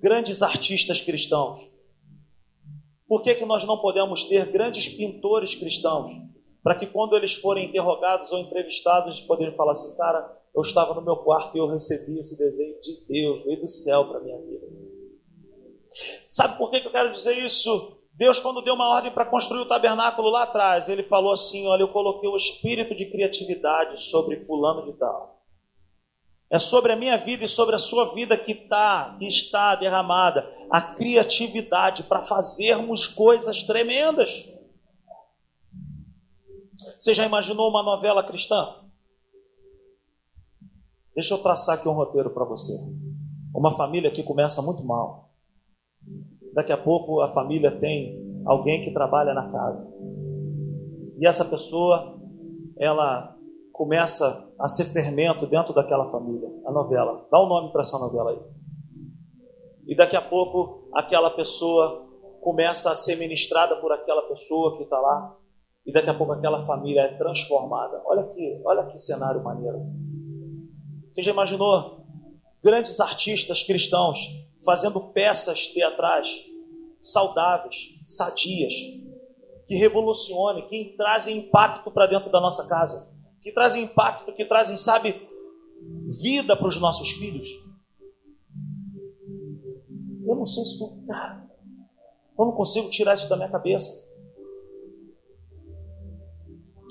[0.00, 1.78] grandes artistas cristãos?
[3.06, 6.10] Por que, que nós não podemos ter grandes pintores cristãos?
[6.62, 10.94] para que quando eles forem interrogados ou entrevistados, eles poderem falar assim, cara, eu estava
[10.94, 14.38] no meu quarto e eu recebi esse desenho de Deus, veio do céu para minha
[14.38, 14.66] vida.
[16.30, 17.98] Sabe por que, que eu quero dizer isso?
[18.14, 21.82] Deus, quando deu uma ordem para construir o tabernáculo lá atrás, ele falou assim: Olha,
[21.82, 25.42] eu coloquei o espírito de criatividade sobre Fulano de Tal.
[26.50, 30.46] É sobre a minha vida e sobre a sua vida que, tá, que está derramada
[30.70, 34.52] a criatividade para fazermos coisas tremendas.
[37.00, 38.81] Você já imaginou uma novela cristã?
[41.14, 42.72] Deixa eu traçar aqui um roteiro para você.
[43.54, 45.30] Uma família que começa muito mal.
[46.54, 49.86] Daqui a pouco a família tem alguém que trabalha na casa.
[51.18, 52.18] E essa pessoa,
[52.78, 53.36] ela
[53.72, 56.48] começa a ser fermento dentro daquela família.
[56.66, 57.26] A novela.
[57.30, 58.40] Dá um nome para essa novela aí.
[59.86, 62.08] E daqui a pouco aquela pessoa
[62.40, 65.36] começa a ser ministrada por aquela pessoa que está lá
[65.86, 68.00] e daqui a pouco aquela família é transformada.
[68.04, 69.80] Olha que, olha que cenário maneiro.
[71.12, 72.06] Você já imaginou
[72.64, 74.18] grandes artistas cristãos
[74.64, 76.46] fazendo peças teatrais
[77.00, 78.72] saudáveis, sadias,
[79.66, 84.76] que revolucionem, que trazem impacto para dentro da nossa casa, que trazem impacto, que trazem,
[84.76, 85.28] sabe,
[86.22, 87.46] vida para os nossos filhos.
[90.26, 91.50] Eu não sei se, cara,
[92.38, 94.08] eu não consigo tirar isso da minha cabeça.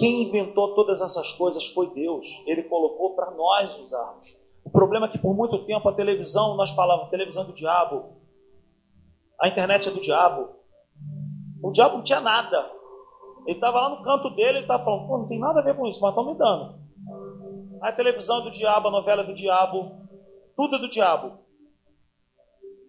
[0.01, 2.25] Quem inventou todas essas coisas foi Deus.
[2.47, 4.35] Ele colocou para nós usarmos.
[4.65, 8.15] O problema é que por muito tempo a televisão, nós falávamos, televisão do diabo,
[9.39, 10.55] a internet é do diabo.
[11.61, 12.57] O diabo não tinha nada.
[13.45, 15.77] Ele estava lá no canto dele, ele estava falando, pô, não tem nada a ver
[15.77, 16.81] com isso, mas estão me dando.
[17.79, 19.99] A televisão é do diabo, a novela é do diabo,
[20.57, 21.37] tudo é do diabo.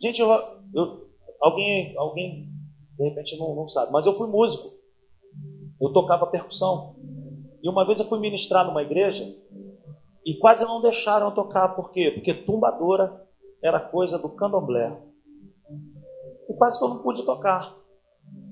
[0.00, 0.30] Gente, eu,
[0.74, 1.10] eu,
[1.42, 2.48] alguém, alguém
[2.96, 4.80] de repente não, não sabe, mas eu fui músico.
[5.82, 6.94] Eu tocava percussão.
[7.60, 9.24] E uma vez eu fui ministrar numa igreja
[10.24, 11.70] e quase não deixaram eu tocar.
[11.70, 12.12] Por quê?
[12.12, 13.26] Porque tumbadora
[13.60, 14.96] era coisa do candomblé.
[16.48, 17.76] E quase que eu não pude tocar.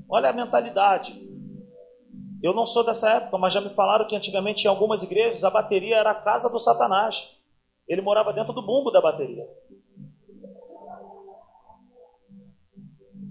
[0.09, 1.25] Olha a mentalidade.
[2.43, 5.51] Eu não sou dessa época, mas já me falaram que antigamente em algumas igrejas a
[5.51, 7.39] bateria era a casa do Satanás.
[7.87, 9.47] Ele morava dentro do bumbo da bateria.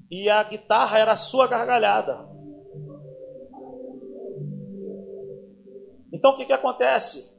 [0.10, 2.39] E a guitarra era a sua gargalhada.
[6.12, 7.38] Então o que, que acontece?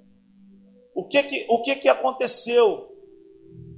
[0.95, 2.89] O que que, o que que aconteceu?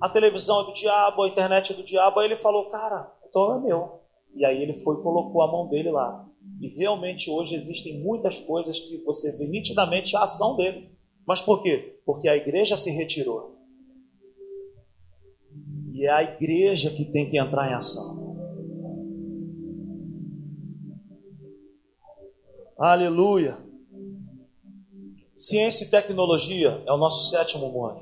[0.01, 2.19] A televisão é do diabo, a internet é do diabo.
[2.19, 4.01] Aí ele falou, cara, então é meu.
[4.35, 6.29] E aí ele foi colocou a mão dele lá.
[6.61, 10.91] E realmente hoje existem muitas coisas que você vê nitidamente a ação dele.
[11.27, 12.01] Mas por quê?
[12.05, 13.57] Porque a igreja se retirou.
[15.93, 18.23] E é a igreja que tem que entrar em ação.
[22.79, 23.72] Aleluia.
[25.43, 28.01] Ciência e tecnologia é o nosso sétimo monte.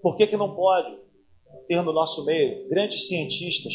[0.00, 0.96] Por que, que não pode
[1.66, 3.74] ter no nosso meio grandes cientistas,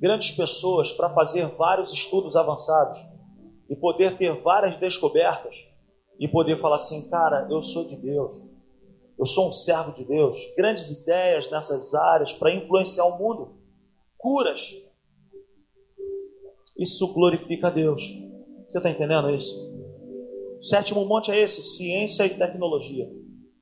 [0.00, 2.98] grandes pessoas para fazer vários estudos avançados
[3.70, 5.54] e poder ter várias descobertas
[6.18, 8.50] e poder falar assim, cara, eu sou de Deus,
[9.16, 13.54] eu sou um servo de Deus, grandes ideias nessas áreas para influenciar o mundo,
[14.18, 14.82] curas.
[16.76, 18.02] Isso glorifica a Deus.
[18.66, 19.73] Você está entendendo isso?
[20.64, 23.06] O sétimo monte é esse: ciência e tecnologia.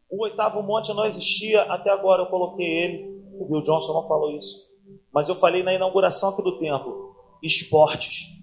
[0.08, 3.24] O oitavo monte não existia até agora, eu coloquei ele.
[3.40, 4.72] O Bill Johnson não falou isso.
[5.12, 8.40] Mas eu falei na inauguração aqui do templo: esportes.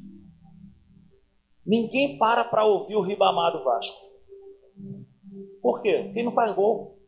[1.66, 3.97] Ninguém para para ouvir o Ribamar do Vasco.
[5.62, 6.12] Por quê?
[6.14, 6.99] Quem não faz gol.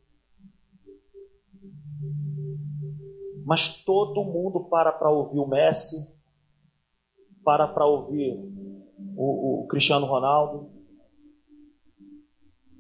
[3.46, 6.16] Mas todo mundo para para ouvir o Messi,
[7.44, 8.40] para para ouvir
[9.18, 10.81] o, o Cristiano Ronaldo,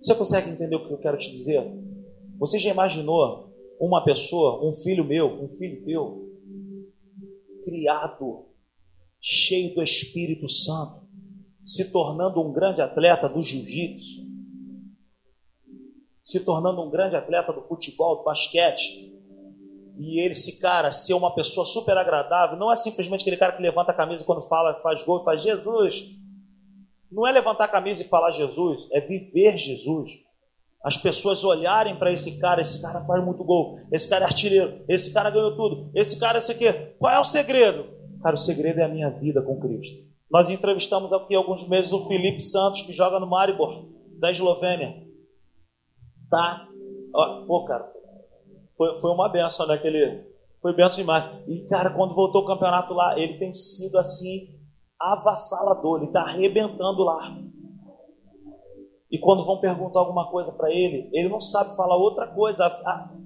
[0.01, 1.63] você consegue entender o que eu quero te dizer?
[2.39, 6.27] Você já imaginou uma pessoa, um filho meu, um filho teu,
[7.63, 8.47] criado,
[9.21, 11.07] cheio do Espírito Santo,
[11.63, 14.31] se tornando um grande atleta do jiu-jitsu,
[16.23, 19.11] se tornando um grande atleta do futebol, do basquete,
[19.99, 23.61] e ele, esse cara, ser uma pessoa super agradável, não é simplesmente aquele cara que
[23.61, 26.20] levanta a camisa quando fala, faz gol faz Jesus,
[27.11, 30.11] não é levantar a camisa e falar Jesus, é viver Jesus.
[30.83, 34.83] As pessoas olharem para esse cara, esse cara faz muito gol, esse cara é artilheiro,
[34.87, 36.71] esse cara ganhou tudo, esse cara esse aqui.
[36.97, 37.85] Qual é o segredo?
[38.23, 40.09] Cara, o segredo é a minha vida com Cristo.
[40.29, 43.85] Nós entrevistamos aqui alguns meses o Felipe Santos, que joga no Maribor,
[44.17, 45.05] da Eslovênia.
[46.29, 46.67] Tá?
[47.45, 47.91] Pô, cara,
[48.77, 49.75] foi, foi uma benção, né?
[49.75, 50.23] Aquele,
[50.61, 51.25] foi benção demais.
[51.47, 54.55] E, cara, quando voltou o campeonato lá, ele tem sido assim,
[55.01, 57.37] avassalador, ele está arrebentando lá.
[59.11, 62.65] E quando vão perguntar alguma coisa para ele, ele não sabe falar outra coisa.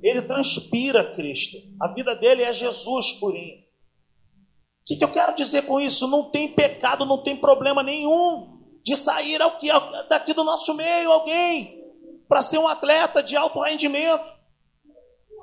[0.02, 1.58] Ele transpira Cristo.
[1.80, 3.58] A vida dele é Jesus purinho.
[3.58, 6.08] O que, que eu quero dizer com isso?
[6.08, 9.68] Não tem pecado, não tem problema nenhum de sair ao que,
[10.10, 11.84] daqui do nosso meio alguém
[12.28, 14.24] para ser um atleta de alto rendimento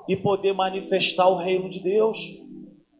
[0.08, 2.18] e poder manifestar o reino de Deus.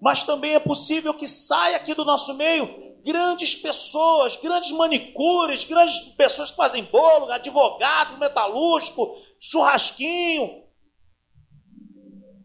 [0.00, 6.00] Mas também é possível que saia aqui do nosso meio grandes pessoas, grandes manicures, grandes
[6.14, 10.62] pessoas que fazem bolo, advogado, metalúrgico, churrasquinho.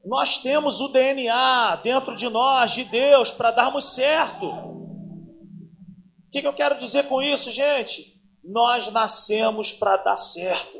[0.05, 4.47] Nós temos o DNA dentro de nós, de Deus, para darmos certo.
[4.47, 8.21] O que, que eu quero dizer com isso, gente?
[8.43, 10.77] Nós nascemos para dar certo.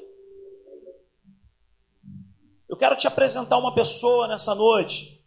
[2.70, 5.26] Eu quero te apresentar uma pessoa nessa noite.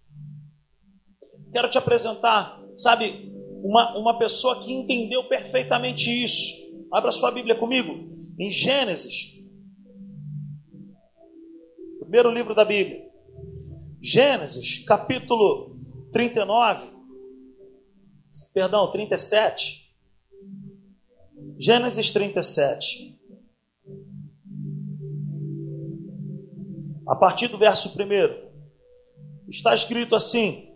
[1.52, 3.29] Quero te apresentar, sabe,
[3.62, 6.60] uma, uma pessoa que entendeu perfeitamente isso.
[6.92, 8.08] Abra sua Bíblia comigo,
[8.38, 9.40] em Gênesis,
[12.00, 13.08] primeiro livro da Bíblia,
[14.02, 15.78] Gênesis, capítulo
[16.10, 16.88] 39,
[18.52, 19.94] perdão, 37.
[21.56, 23.20] Gênesis 37.
[27.06, 28.50] A partir do verso 1,
[29.48, 30.69] está escrito assim: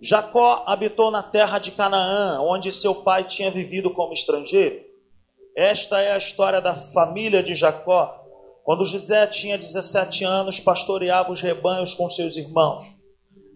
[0.00, 4.84] Jacó habitou na terra de Canaã, onde seu pai tinha vivido como estrangeiro.
[5.56, 8.22] Esta é a história da família de Jacó.
[8.62, 12.82] Quando José tinha 17 anos, pastoreava os rebanhos com seus irmãos.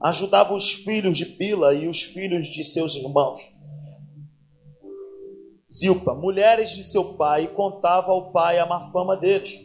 [0.02, 3.38] Ajudava os filhos de Bila e os filhos de seus irmãos.
[5.70, 9.60] Zilpa, mulheres de seu pai, e contava ao pai a má fama deles.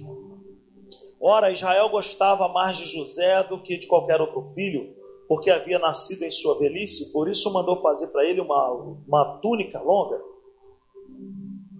[1.22, 4.94] Ora, Israel gostava mais de José do que de qualquer outro filho,
[5.28, 8.72] porque havia nascido em sua velhice, por isso mandou fazer para ele uma,
[9.08, 10.20] uma túnica longa.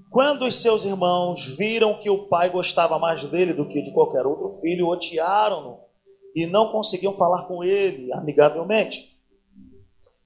[0.10, 4.26] Quando os seus irmãos viram que o pai gostava mais dele do que de qualquer
[4.26, 5.80] outro filho, odiaram-no
[6.36, 9.16] e não conseguiam falar com ele amigavelmente.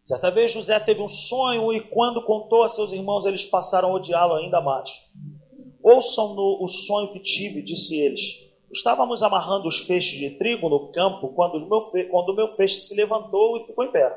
[0.04, 3.94] Certa vez José teve um sonho e, quando contou a seus irmãos, eles passaram a
[3.94, 5.12] odiá-lo ainda mais.
[5.84, 8.49] Ouçam no o sonho que tive, disse eles.
[8.72, 12.06] Estávamos amarrando os feixes de trigo no campo quando o meu, fe...
[12.06, 14.16] quando o meu feixe se levantou e ficou em pé.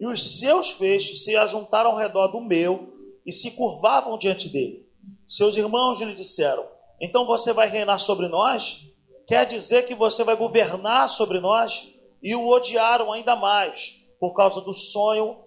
[0.00, 2.94] E os seus feixes se ajuntaram ao redor do meu
[3.26, 4.86] e se curvavam diante dele.
[5.26, 6.66] Seus irmãos lhe disseram:
[7.00, 8.92] Então você vai reinar sobre nós?
[9.26, 11.94] Quer dizer que você vai governar sobre nós?
[12.22, 15.44] E o odiaram ainda mais por causa do sonho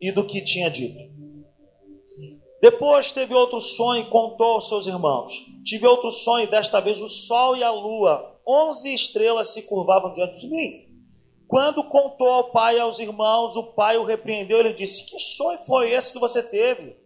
[0.00, 1.11] e do que tinha dito.
[2.62, 5.32] Depois teve outro sonho e contou aos seus irmãos.
[5.64, 10.38] Tive outro sonho, desta vez o sol e a lua, onze estrelas se curvavam diante
[10.38, 10.88] de mim.
[11.48, 15.58] Quando contou ao pai e aos irmãos, o pai o repreendeu e disse: Que sonho
[15.66, 16.96] foi esse que você teve?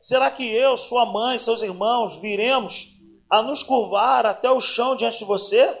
[0.00, 2.98] Será que eu, sua mãe, seus irmãos, viremos
[3.28, 5.78] a nos curvar até o chão diante de você?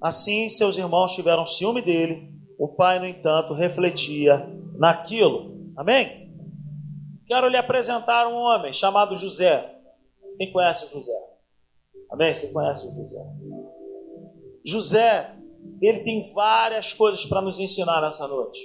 [0.00, 2.32] Assim, seus irmãos tiveram ciúme dele.
[2.56, 5.72] O pai, no entanto, refletia naquilo.
[5.76, 6.19] Amém?
[7.30, 9.80] Quero lhe apresentar um homem chamado José.
[10.36, 11.12] Quem conhece o José?
[12.10, 12.34] Amém?
[12.34, 13.24] Você conhece o José?
[14.66, 15.38] José,
[15.80, 18.58] ele tem várias coisas para nos ensinar nessa noite.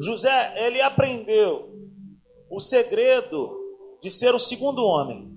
[0.00, 1.76] José, ele aprendeu
[2.48, 3.58] o segredo
[4.00, 5.36] de ser o segundo homem.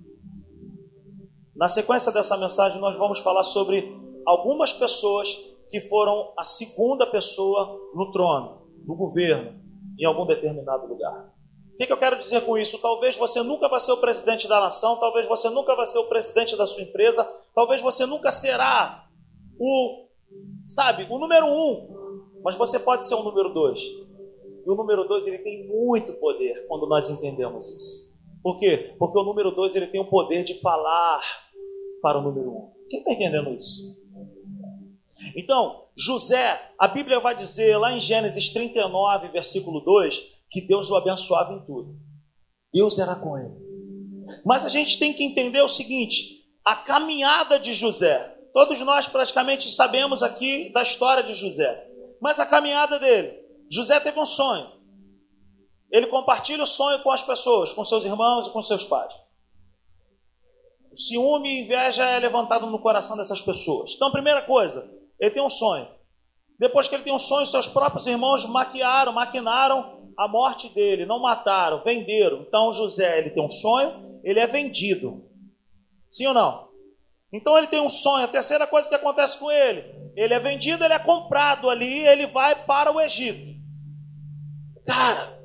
[1.55, 3.91] Na sequência dessa mensagem, nós vamos falar sobre
[4.27, 5.27] algumas pessoas
[5.71, 9.59] que foram a segunda pessoa no trono, no governo,
[9.97, 11.35] em algum determinado lugar.
[11.77, 12.79] O que, eu quero dizer com isso?
[12.79, 16.07] Talvez você nunca vai ser o presidente da nação, talvez você nunca vai ser o
[16.07, 17.23] presidente da sua empresa,
[17.53, 19.07] talvez você nunca será
[19.59, 20.07] o,
[20.67, 23.79] sabe, o número um, mas você pode ser o número dois.
[24.65, 28.17] E o número dois ele tem muito poder quando nós entendemos isso.
[28.41, 28.95] Por quê?
[28.97, 31.21] Porque o número dois ele tem o poder de falar
[32.01, 32.71] para o número um.
[32.89, 34.01] Quem está entendendo isso?
[35.35, 40.95] Então, José, a Bíblia vai dizer lá em Gênesis 39, versículo 2, que Deus o
[40.95, 41.95] abençoava em tudo.
[42.73, 43.67] Deus era com ele.
[44.45, 48.35] Mas a gente tem que entender o seguinte: a caminhada de José.
[48.53, 51.87] Todos nós praticamente sabemos aqui da história de José.
[52.21, 53.45] Mas a caminhada dele.
[53.71, 54.71] José teve um sonho.
[55.91, 59.13] Ele compartilha o sonho com as pessoas, com seus irmãos e com seus pais.
[60.91, 63.93] O ciúme e inveja é levantado no coração dessas pessoas.
[63.95, 64.89] Então, primeira coisa,
[65.19, 65.87] ele tem um sonho.
[66.59, 71.21] Depois que ele tem um sonho, seus próprios irmãos maquiaram, maquinaram a morte dele, não
[71.21, 72.41] mataram, venderam.
[72.41, 75.23] Então José, ele tem um sonho, ele é vendido.
[76.09, 76.67] Sim ou não?
[77.31, 78.25] Então ele tem um sonho.
[78.25, 79.83] A terceira coisa que acontece com ele,
[80.15, 83.55] ele é vendido, ele é comprado ali, ele vai para o Egito.
[84.85, 85.39] Cara,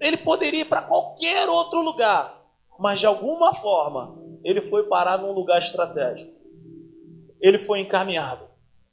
[0.00, 2.42] ele poderia ir para qualquer outro lugar,
[2.80, 6.32] mas de alguma forma ele foi parar num lugar estratégico.
[7.40, 8.48] Ele foi encaminhado.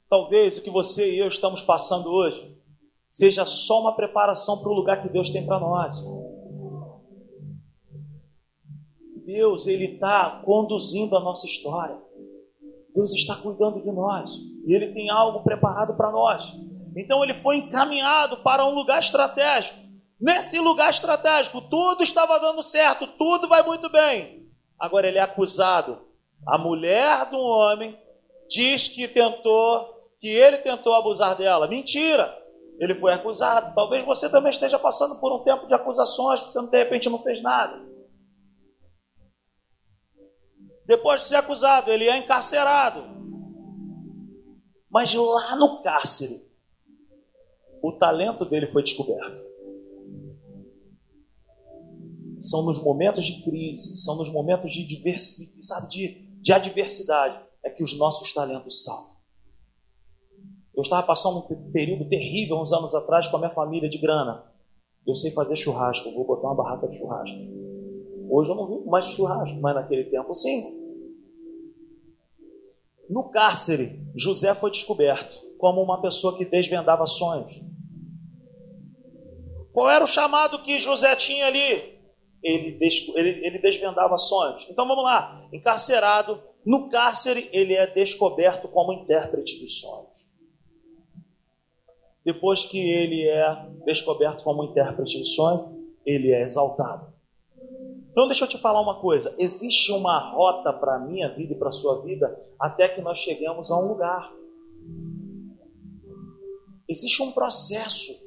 [0.08, 2.55] Talvez o que você e eu estamos passando hoje
[3.16, 6.04] seja só uma preparação para o lugar que Deus tem para nós.
[9.24, 11.98] Deus, Ele está conduzindo a nossa história.
[12.94, 14.32] Deus está cuidando de nós.
[14.66, 16.60] E Ele tem algo preparado para nós.
[16.94, 19.78] Então ele foi encaminhado para um lugar estratégico.
[20.20, 24.46] Nesse lugar estratégico, tudo estava dando certo, tudo vai muito bem.
[24.78, 26.06] Agora ele é acusado.
[26.46, 27.98] A mulher do homem
[28.48, 31.66] diz que tentou, que ele tentou abusar dela.
[31.66, 32.45] Mentira!
[32.78, 33.74] Ele foi acusado.
[33.74, 37.42] Talvez você também esteja passando por um tempo de acusações, você de repente não fez
[37.42, 37.84] nada.
[40.86, 43.02] Depois de ser acusado, ele é encarcerado.
[44.88, 46.46] Mas lá no cárcere,
[47.82, 49.56] o talento dele foi descoberto.
[52.40, 54.86] são nos momentos de crise, são nos momentos de,
[55.60, 59.15] sabe, de, de adversidade, é que os nossos talentos saltam.
[60.76, 64.44] Eu estava passando um período terrível uns anos atrás com a minha família de grana.
[65.06, 67.38] Eu sei fazer churrasco, vou botar uma barraca de churrasco.
[68.28, 70.76] Hoje eu não vivo mais de churrasco, mas naquele tempo sim.
[73.08, 77.72] No cárcere, José foi descoberto como uma pessoa que desvendava sonhos.
[79.72, 81.96] Qual era o chamado que José tinha ali?
[82.42, 82.78] Ele,
[83.14, 84.68] ele, ele desvendava sonhos.
[84.68, 85.48] Então vamos lá.
[85.52, 90.35] Encarcerado, no cárcere, ele é descoberto como intérprete de sonhos.
[92.26, 95.62] Depois que ele é descoberto como intérprete de sonhos,
[96.04, 97.14] ele é exaltado.
[98.10, 101.56] Então deixa eu te falar uma coisa: existe uma rota para a minha vida e
[101.56, 104.32] para a sua vida até que nós chegamos a um lugar.
[106.88, 108.26] Existe um processo.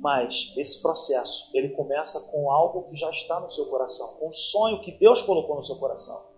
[0.00, 4.32] Mas esse processo, ele começa com algo que já está no seu coração, com um
[4.32, 6.32] sonho que Deus colocou no seu coração.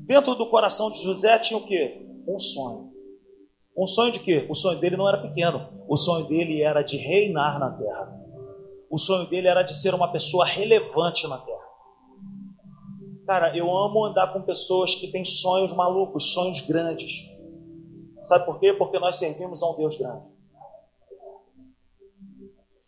[0.00, 2.04] Dentro do coração de José tinha o quê?
[2.26, 2.87] Um sonho.
[3.78, 4.44] Um sonho de quê?
[4.50, 5.68] O sonho dele não era pequeno.
[5.86, 8.12] O sonho dele era de reinar na terra.
[8.90, 11.68] O sonho dele era de ser uma pessoa relevante na terra.
[13.24, 17.28] Cara, eu amo andar com pessoas que têm sonhos malucos, sonhos grandes.
[18.24, 18.72] Sabe por quê?
[18.72, 20.24] Porque nós servimos a um Deus grande.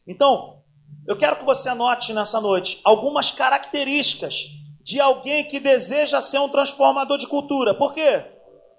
[0.08, 0.60] Então,
[1.06, 4.46] eu quero que você anote nessa noite algumas características
[4.82, 7.74] de alguém que deseja ser um transformador de cultura.
[7.74, 8.24] Por quê?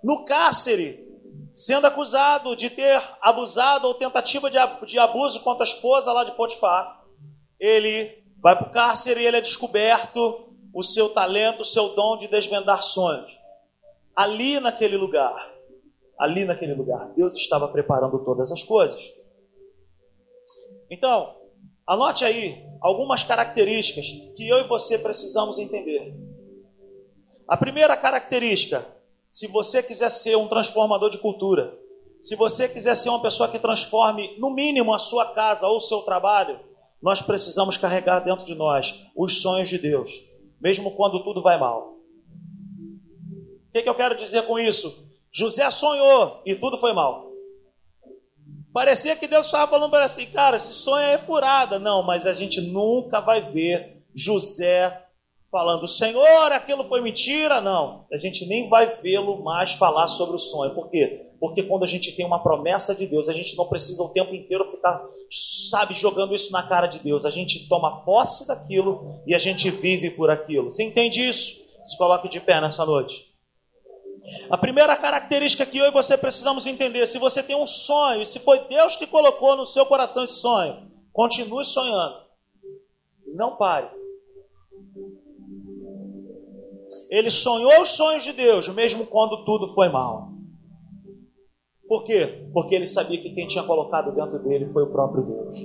[0.03, 1.10] No cárcere,
[1.53, 7.03] sendo acusado de ter abusado ou tentativa de abuso contra a esposa lá de Potifar,
[7.59, 12.17] ele vai para o cárcere e ele é descoberto o seu talento, o seu dom
[12.17, 13.39] de desvendar sonhos.
[14.15, 15.51] Ali naquele lugar,
[16.17, 19.13] ali naquele lugar, Deus estava preparando todas as coisas.
[20.89, 21.37] Então,
[21.85, 26.15] anote aí algumas características que eu e você precisamos entender.
[27.47, 28.85] A primeira característica,
[29.31, 31.73] se você quiser ser um transformador de cultura,
[32.21, 35.81] se você quiser ser uma pessoa que transforme, no mínimo, a sua casa ou o
[35.81, 36.59] seu trabalho,
[37.01, 40.25] nós precisamos carregar dentro de nós os sonhos de Deus,
[40.59, 41.95] mesmo quando tudo vai mal.
[43.69, 45.09] O que, que eu quero dizer com isso?
[45.31, 47.31] José sonhou e tudo foi mal.
[48.73, 51.79] Parecia que Deus estava falando para assim, cara, esse sonho é furada.
[51.79, 55.05] Não, mas a gente nunca vai ver José
[55.51, 57.59] falando, Senhor, aquilo foi mentira.
[57.59, 60.73] Não, a gente nem vai vê-lo mais falar sobre o sonho.
[60.73, 61.21] Por quê?
[61.39, 64.33] Porque quando a gente tem uma promessa de Deus, a gente não precisa o tempo
[64.33, 65.03] inteiro ficar,
[65.69, 67.25] sabe, jogando isso na cara de Deus.
[67.25, 70.71] A gente toma posse daquilo e a gente vive por aquilo.
[70.71, 71.59] Você entende isso?
[71.83, 73.29] Se coloque de pé nessa noite.
[74.51, 78.39] A primeira característica que eu e você precisamos entender: se você tem um sonho, se
[78.39, 82.21] foi Deus que colocou no seu coração esse sonho, continue sonhando.
[83.33, 84.00] Não pare.
[87.11, 90.29] Ele sonhou os sonhos de Deus, mesmo quando tudo foi mal.
[91.85, 92.47] Por quê?
[92.53, 95.55] Porque ele sabia que quem tinha colocado dentro dele foi o próprio Deus.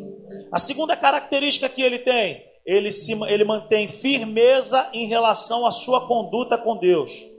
[0.51, 6.09] A segunda característica que ele tem, ele, se, ele mantém firmeza em relação à sua
[6.09, 7.36] conduta com Deus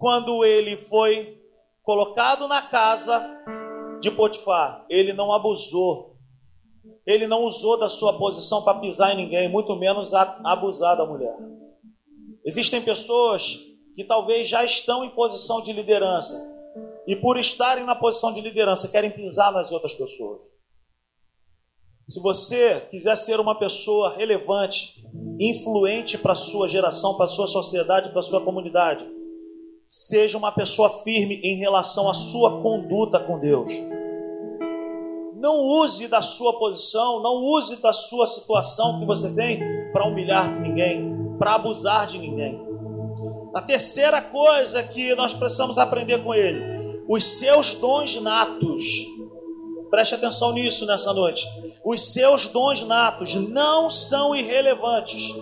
[0.00, 1.38] quando ele foi
[1.82, 3.22] colocado na casa
[4.00, 6.16] de Potifar, ele não abusou.
[7.06, 11.36] Ele não usou da sua posição para pisar em ninguém, muito menos abusar da mulher.
[12.44, 13.58] Existem pessoas
[13.94, 16.34] que talvez já estão em posição de liderança
[17.06, 20.58] e por estarem na posição de liderança querem pisar nas outras pessoas.
[22.08, 25.04] Se você quiser ser uma pessoa relevante,
[25.38, 29.06] influente para a sua geração, para a sua sociedade, para a sua comunidade,
[29.92, 33.68] Seja uma pessoa firme em relação à sua conduta com Deus.
[35.34, 39.58] Não use da sua posição, não use da sua situação que você tem
[39.92, 42.60] para humilhar ninguém, para abusar de ninguém.
[43.54, 49.06] A terceira coisa que nós precisamos aprender com ele, os seus dons natos.
[49.90, 51.44] Preste atenção nisso nessa noite.
[51.82, 55.34] Os seus dons natos não são irrelevantes.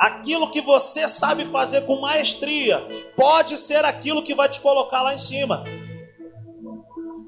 [0.00, 2.78] Aquilo que você sabe fazer com maestria
[3.16, 5.64] pode ser aquilo que vai te colocar lá em cima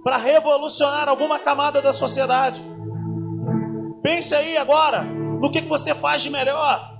[0.04, 2.62] para revolucionar alguma camada da sociedade.
[4.00, 6.99] Pense aí agora no que, você faz de melhor.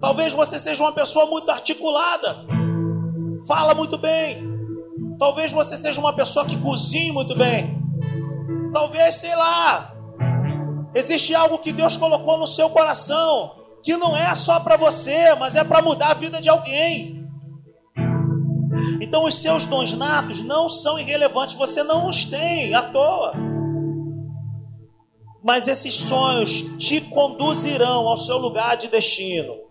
[0.00, 2.36] Talvez você seja uma pessoa muito articulada,
[3.46, 4.46] fala muito bem.
[5.18, 7.76] Talvez você seja uma pessoa que cozinha muito bem.
[8.72, 9.94] Talvez, sei lá,
[10.94, 15.56] existe algo que Deus colocou no seu coração que não é só para você, mas
[15.56, 17.26] é para mudar a vida de alguém.
[19.00, 23.34] Então os seus dons natos não são irrelevantes, você não os tem à toa.
[25.42, 29.67] mas esses sonhos te conduzirão ao seu lugar de destino.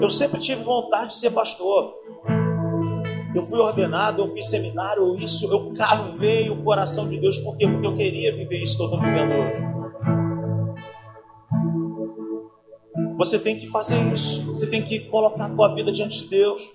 [0.00, 1.94] Eu sempre tive vontade de ser pastor.
[3.34, 7.68] Eu fui ordenado, eu fiz seminário, isso, eu cavei o coração de Deus, por quê?
[7.68, 9.76] Porque eu queria viver isso que eu estou vivendo hoje.
[13.18, 14.46] Você tem que fazer isso.
[14.46, 16.72] Você tem que colocar a tua vida diante de Deus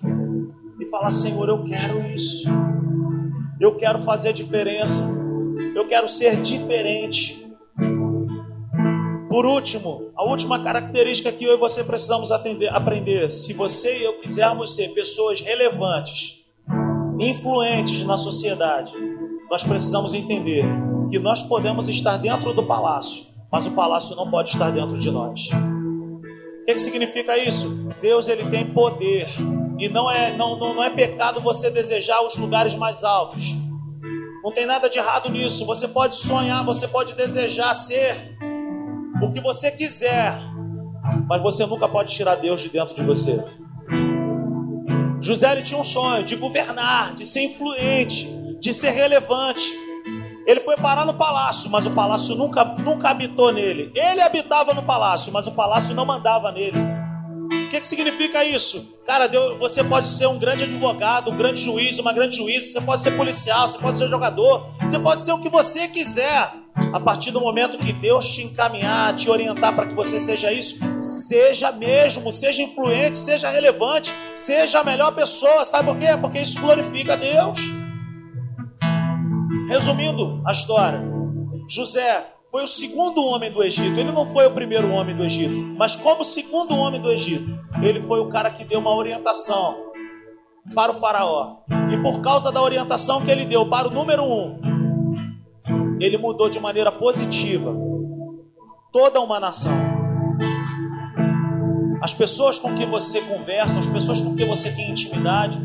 [0.80, 2.48] e falar: Senhor, eu quero isso.
[3.60, 5.04] Eu quero fazer diferença.
[5.74, 7.41] Eu quero ser diferente.
[9.32, 14.04] Por último, a última característica que eu e você precisamos atender, aprender: se você e
[14.04, 16.44] eu quisermos ser pessoas relevantes,
[17.18, 18.92] influentes na sociedade,
[19.50, 20.66] nós precisamos entender
[21.10, 25.10] que nós podemos estar dentro do palácio, mas o palácio não pode estar dentro de
[25.10, 25.48] nós.
[25.48, 27.88] O que, que significa isso?
[28.02, 29.30] Deus ele tem poder
[29.78, 33.54] e não é, não, não, não é pecado você desejar os lugares mais altos.
[34.44, 35.64] Não tem nada de errado nisso.
[35.64, 38.36] Você pode sonhar, você pode desejar ser
[39.22, 40.38] o que você quiser,
[41.28, 43.42] mas você nunca pode tirar Deus de dentro de você.
[45.20, 48.28] José tinha um sonho de governar, de ser influente,
[48.60, 49.62] de ser relevante.
[50.44, 53.92] Ele foi parar no palácio, mas o palácio nunca, nunca habitou nele.
[53.94, 56.78] Ele habitava no palácio, mas o palácio não mandava nele.
[57.52, 59.00] O que, que significa isso?
[59.06, 62.80] Cara, Deus, você pode ser um grande advogado, um grande juiz, uma grande juíza, você
[62.80, 66.61] pode ser policial, você pode ser jogador, você pode ser o que você quiser.
[66.92, 70.78] A partir do momento que Deus te encaminhar, te orientar para que você seja isso,
[71.00, 75.64] seja mesmo, seja influente, seja relevante, seja a melhor pessoa.
[75.64, 76.16] Sabe por quê?
[76.20, 77.58] Porque isso glorifica a Deus.
[79.68, 81.02] Resumindo a história,
[81.68, 83.98] José foi o segundo homem do Egito.
[83.98, 87.46] Ele não foi o primeiro homem do Egito, mas como segundo homem do Egito,
[87.82, 89.74] ele foi o cara que deu uma orientação
[90.74, 91.58] para o faraó.
[91.90, 94.60] E por causa da orientação que ele deu para o número um,
[96.04, 97.74] ele mudou de maneira positiva
[98.92, 99.72] toda uma nação.
[102.00, 105.58] As pessoas com quem você conversa, as pessoas com quem você tem intimidade,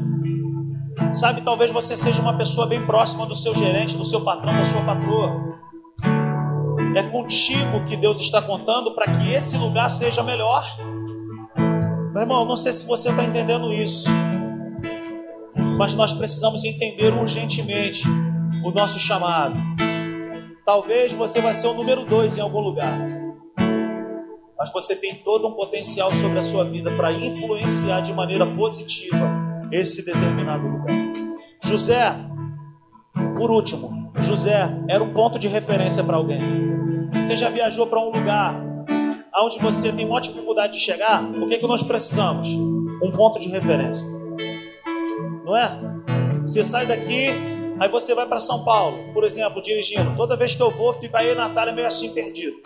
[1.13, 4.65] Sabe, talvez você seja uma pessoa bem próxima do seu gerente, do seu patrão, da
[4.65, 5.57] sua patroa.
[6.95, 10.63] É contigo que Deus está contando para que esse lugar seja melhor.
[12.13, 14.09] Meu irmão, não sei se você está entendendo isso,
[15.77, 18.07] mas nós precisamos entender urgentemente
[18.65, 19.55] o nosso chamado.
[20.67, 23.07] Talvez você vai ser o número dois em algum lugar,
[24.59, 29.31] mas você tem todo um potencial sobre a sua vida para influenciar de maneira positiva
[29.71, 30.93] esse determinado lugar.
[31.63, 32.13] José,
[33.37, 36.41] por último, José era um ponto de referência para alguém.
[37.13, 38.61] Você já viajou para um lugar
[39.37, 41.23] onde você tem uma dificuldade de chegar?
[41.23, 42.49] O que, que nós precisamos?
[42.49, 44.05] Um ponto de referência.
[45.45, 45.69] Não é?
[46.41, 50.15] Você sai daqui, aí você vai para São Paulo, por exemplo, dirigindo.
[50.15, 52.57] Toda vez que eu vou, fica aí Natália meio assim perdido.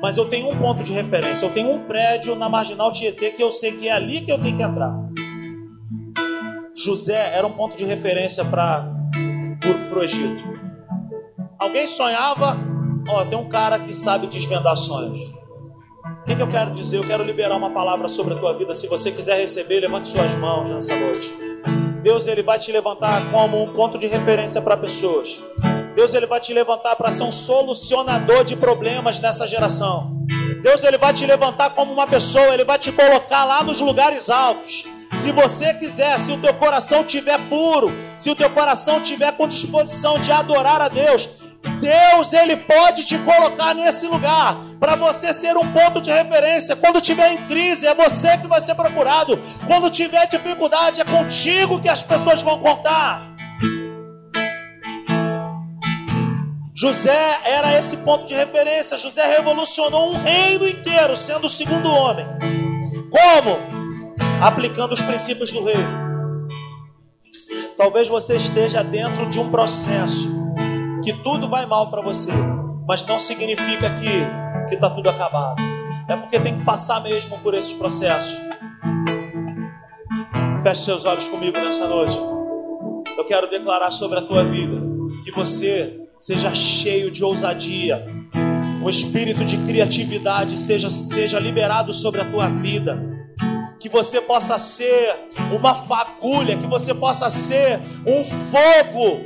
[0.00, 1.46] Mas eu tenho um ponto de referência.
[1.46, 4.38] Eu tenho um prédio na Marginal Tietê que eu sei que é ali que eu
[4.38, 4.92] tenho que entrar.
[6.74, 8.88] José era um ponto de referência para
[9.94, 10.42] o Egito.
[11.58, 12.56] Alguém sonhava,
[13.08, 15.20] ó, tem um cara que sabe desvendar sonhos.
[15.20, 16.98] O que, que eu quero dizer?
[16.98, 18.74] Eu quero liberar uma palavra sobre a tua vida.
[18.74, 21.51] Se você quiser receber, levante suas mãos nessa noite.
[22.02, 25.40] Deus ele vai te levantar como um ponto de referência para pessoas.
[25.94, 30.16] Deus ele vai te levantar para ser um solucionador de problemas nessa geração.
[30.62, 34.30] Deus ele vai te levantar como uma pessoa, ele vai te colocar lá nos lugares
[34.30, 34.84] altos.
[35.14, 39.46] Se você quiser, se o teu coração estiver puro, se o teu coração estiver com
[39.46, 41.28] disposição de adorar a Deus,
[41.80, 46.76] Deus ele pode te colocar nesse lugar para você ser um ponto de referência.
[46.76, 49.38] Quando tiver em crise, é você que vai ser procurado.
[49.66, 53.30] Quando tiver dificuldade, é contigo que as pessoas vão contar.
[56.74, 58.96] José era esse ponto de referência.
[58.96, 62.26] José revolucionou um reino inteiro, sendo o segundo homem.
[63.10, 63.82] Como?
[64.42, 66.02] aplicando os princípios do reino.
[67.76, 70.41] Talvez você esteja dentro de um processo
[71.02, 72.32] que tudo vai mal para você,
[72.86, 75.60] mas não significa que que está tudo acabado.
[76.08, 78.40] É porque tem que passar mesmo por esses processos.
[80.62, 82.16] Feche seus olhos comigo nessa noite.
[83.16, 84.80] Eu quero declarar sobre a tua vida
[85.24, 88.04] que você seja cheio de ousadia,
[88.82, 93.12] o espírito de criatividade seja, seja liberado sobre a tua vida
[93.78, 99.20] que você possa ser uma fagulha, que você possa ser um fogo,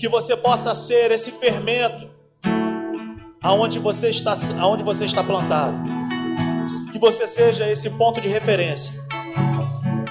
[0.00, 2.08] que você possa ser esse fermento
[3.42, 5.76] aonde você está, aonde você está plantado.
[6.90, 8.94] Que você seja esse ponto de referência.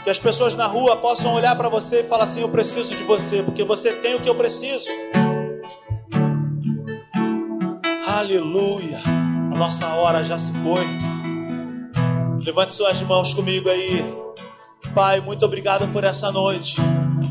[0.03, 3.03] Que as pessoas na rua possam olhar para você e falar assim: Eu preciso de
[3.03, 4.87] você, porque você tem o que eu preciso.
[8.07, 8.99] Aleluia.
[9.53, 10.85] A nossa hora já se foi.
[12.45, 14.05] Levante suas mãos comigo aí.
[14.93, 16.75] Pai, muito obrigado por essa noite.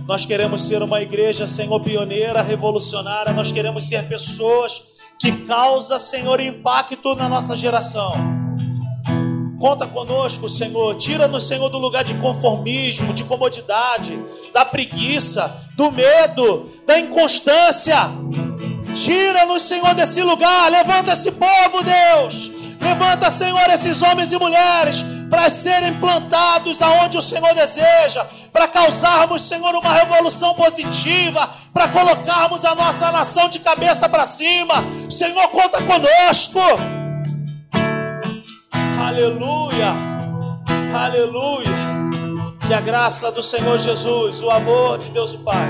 [0.09, 3.31] Nós queremos ser uma igreja, Senhor, pioneira, revolucionária.
[3.35, 4.83] Nós queremos ser pessoas
[5.19, 8.15] que causam, Senhor, impacto na nossa geração.
[9.61, 10.95] Conta conosco, Senhor.
[10.95, 14.19] Tira-nos, Senhor, do lugar de conformismo, de comodidade,
[14.51, 17.99] da preguiça, do medo, da inconstância.
[18.95, 20.71] Tira-nos, Senhor, desse lugar.
[20.71, 22.51] Levanta esse povo, Deus.
[22.81, 29.43] Levanta, Senhor, esses homens e mulheres para serem plantados aonde o Senhor deseja, para causarmos,
[29.43, 34.75] Senhor, uma revolução positiva, para colocarmos a nossa nação de cabeça para cima.
[35.11, 36.61] Senhor, conta conosco.
[39.07, 39.95] Aleluia,
[40.95, 41.89] aleluia.
[42.67, 45.69] Que a graça do Senhor Jesus, o amor de Deus o Pai,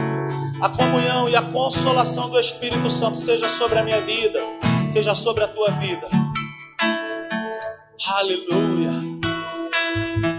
[0.60, 4.40] a comunhão e a consolação do Espírito Santo seja sobre a minha vida,
[4.88, 6.06] seja sobre a tua vida.
[8.06, 8.90] Aleluia.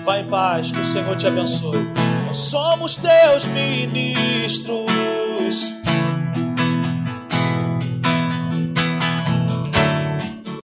[0.04, 1.78] Vai em paz, que o Senhor te abençoe.
[2.26, 5.19] Nós somos teus meninos.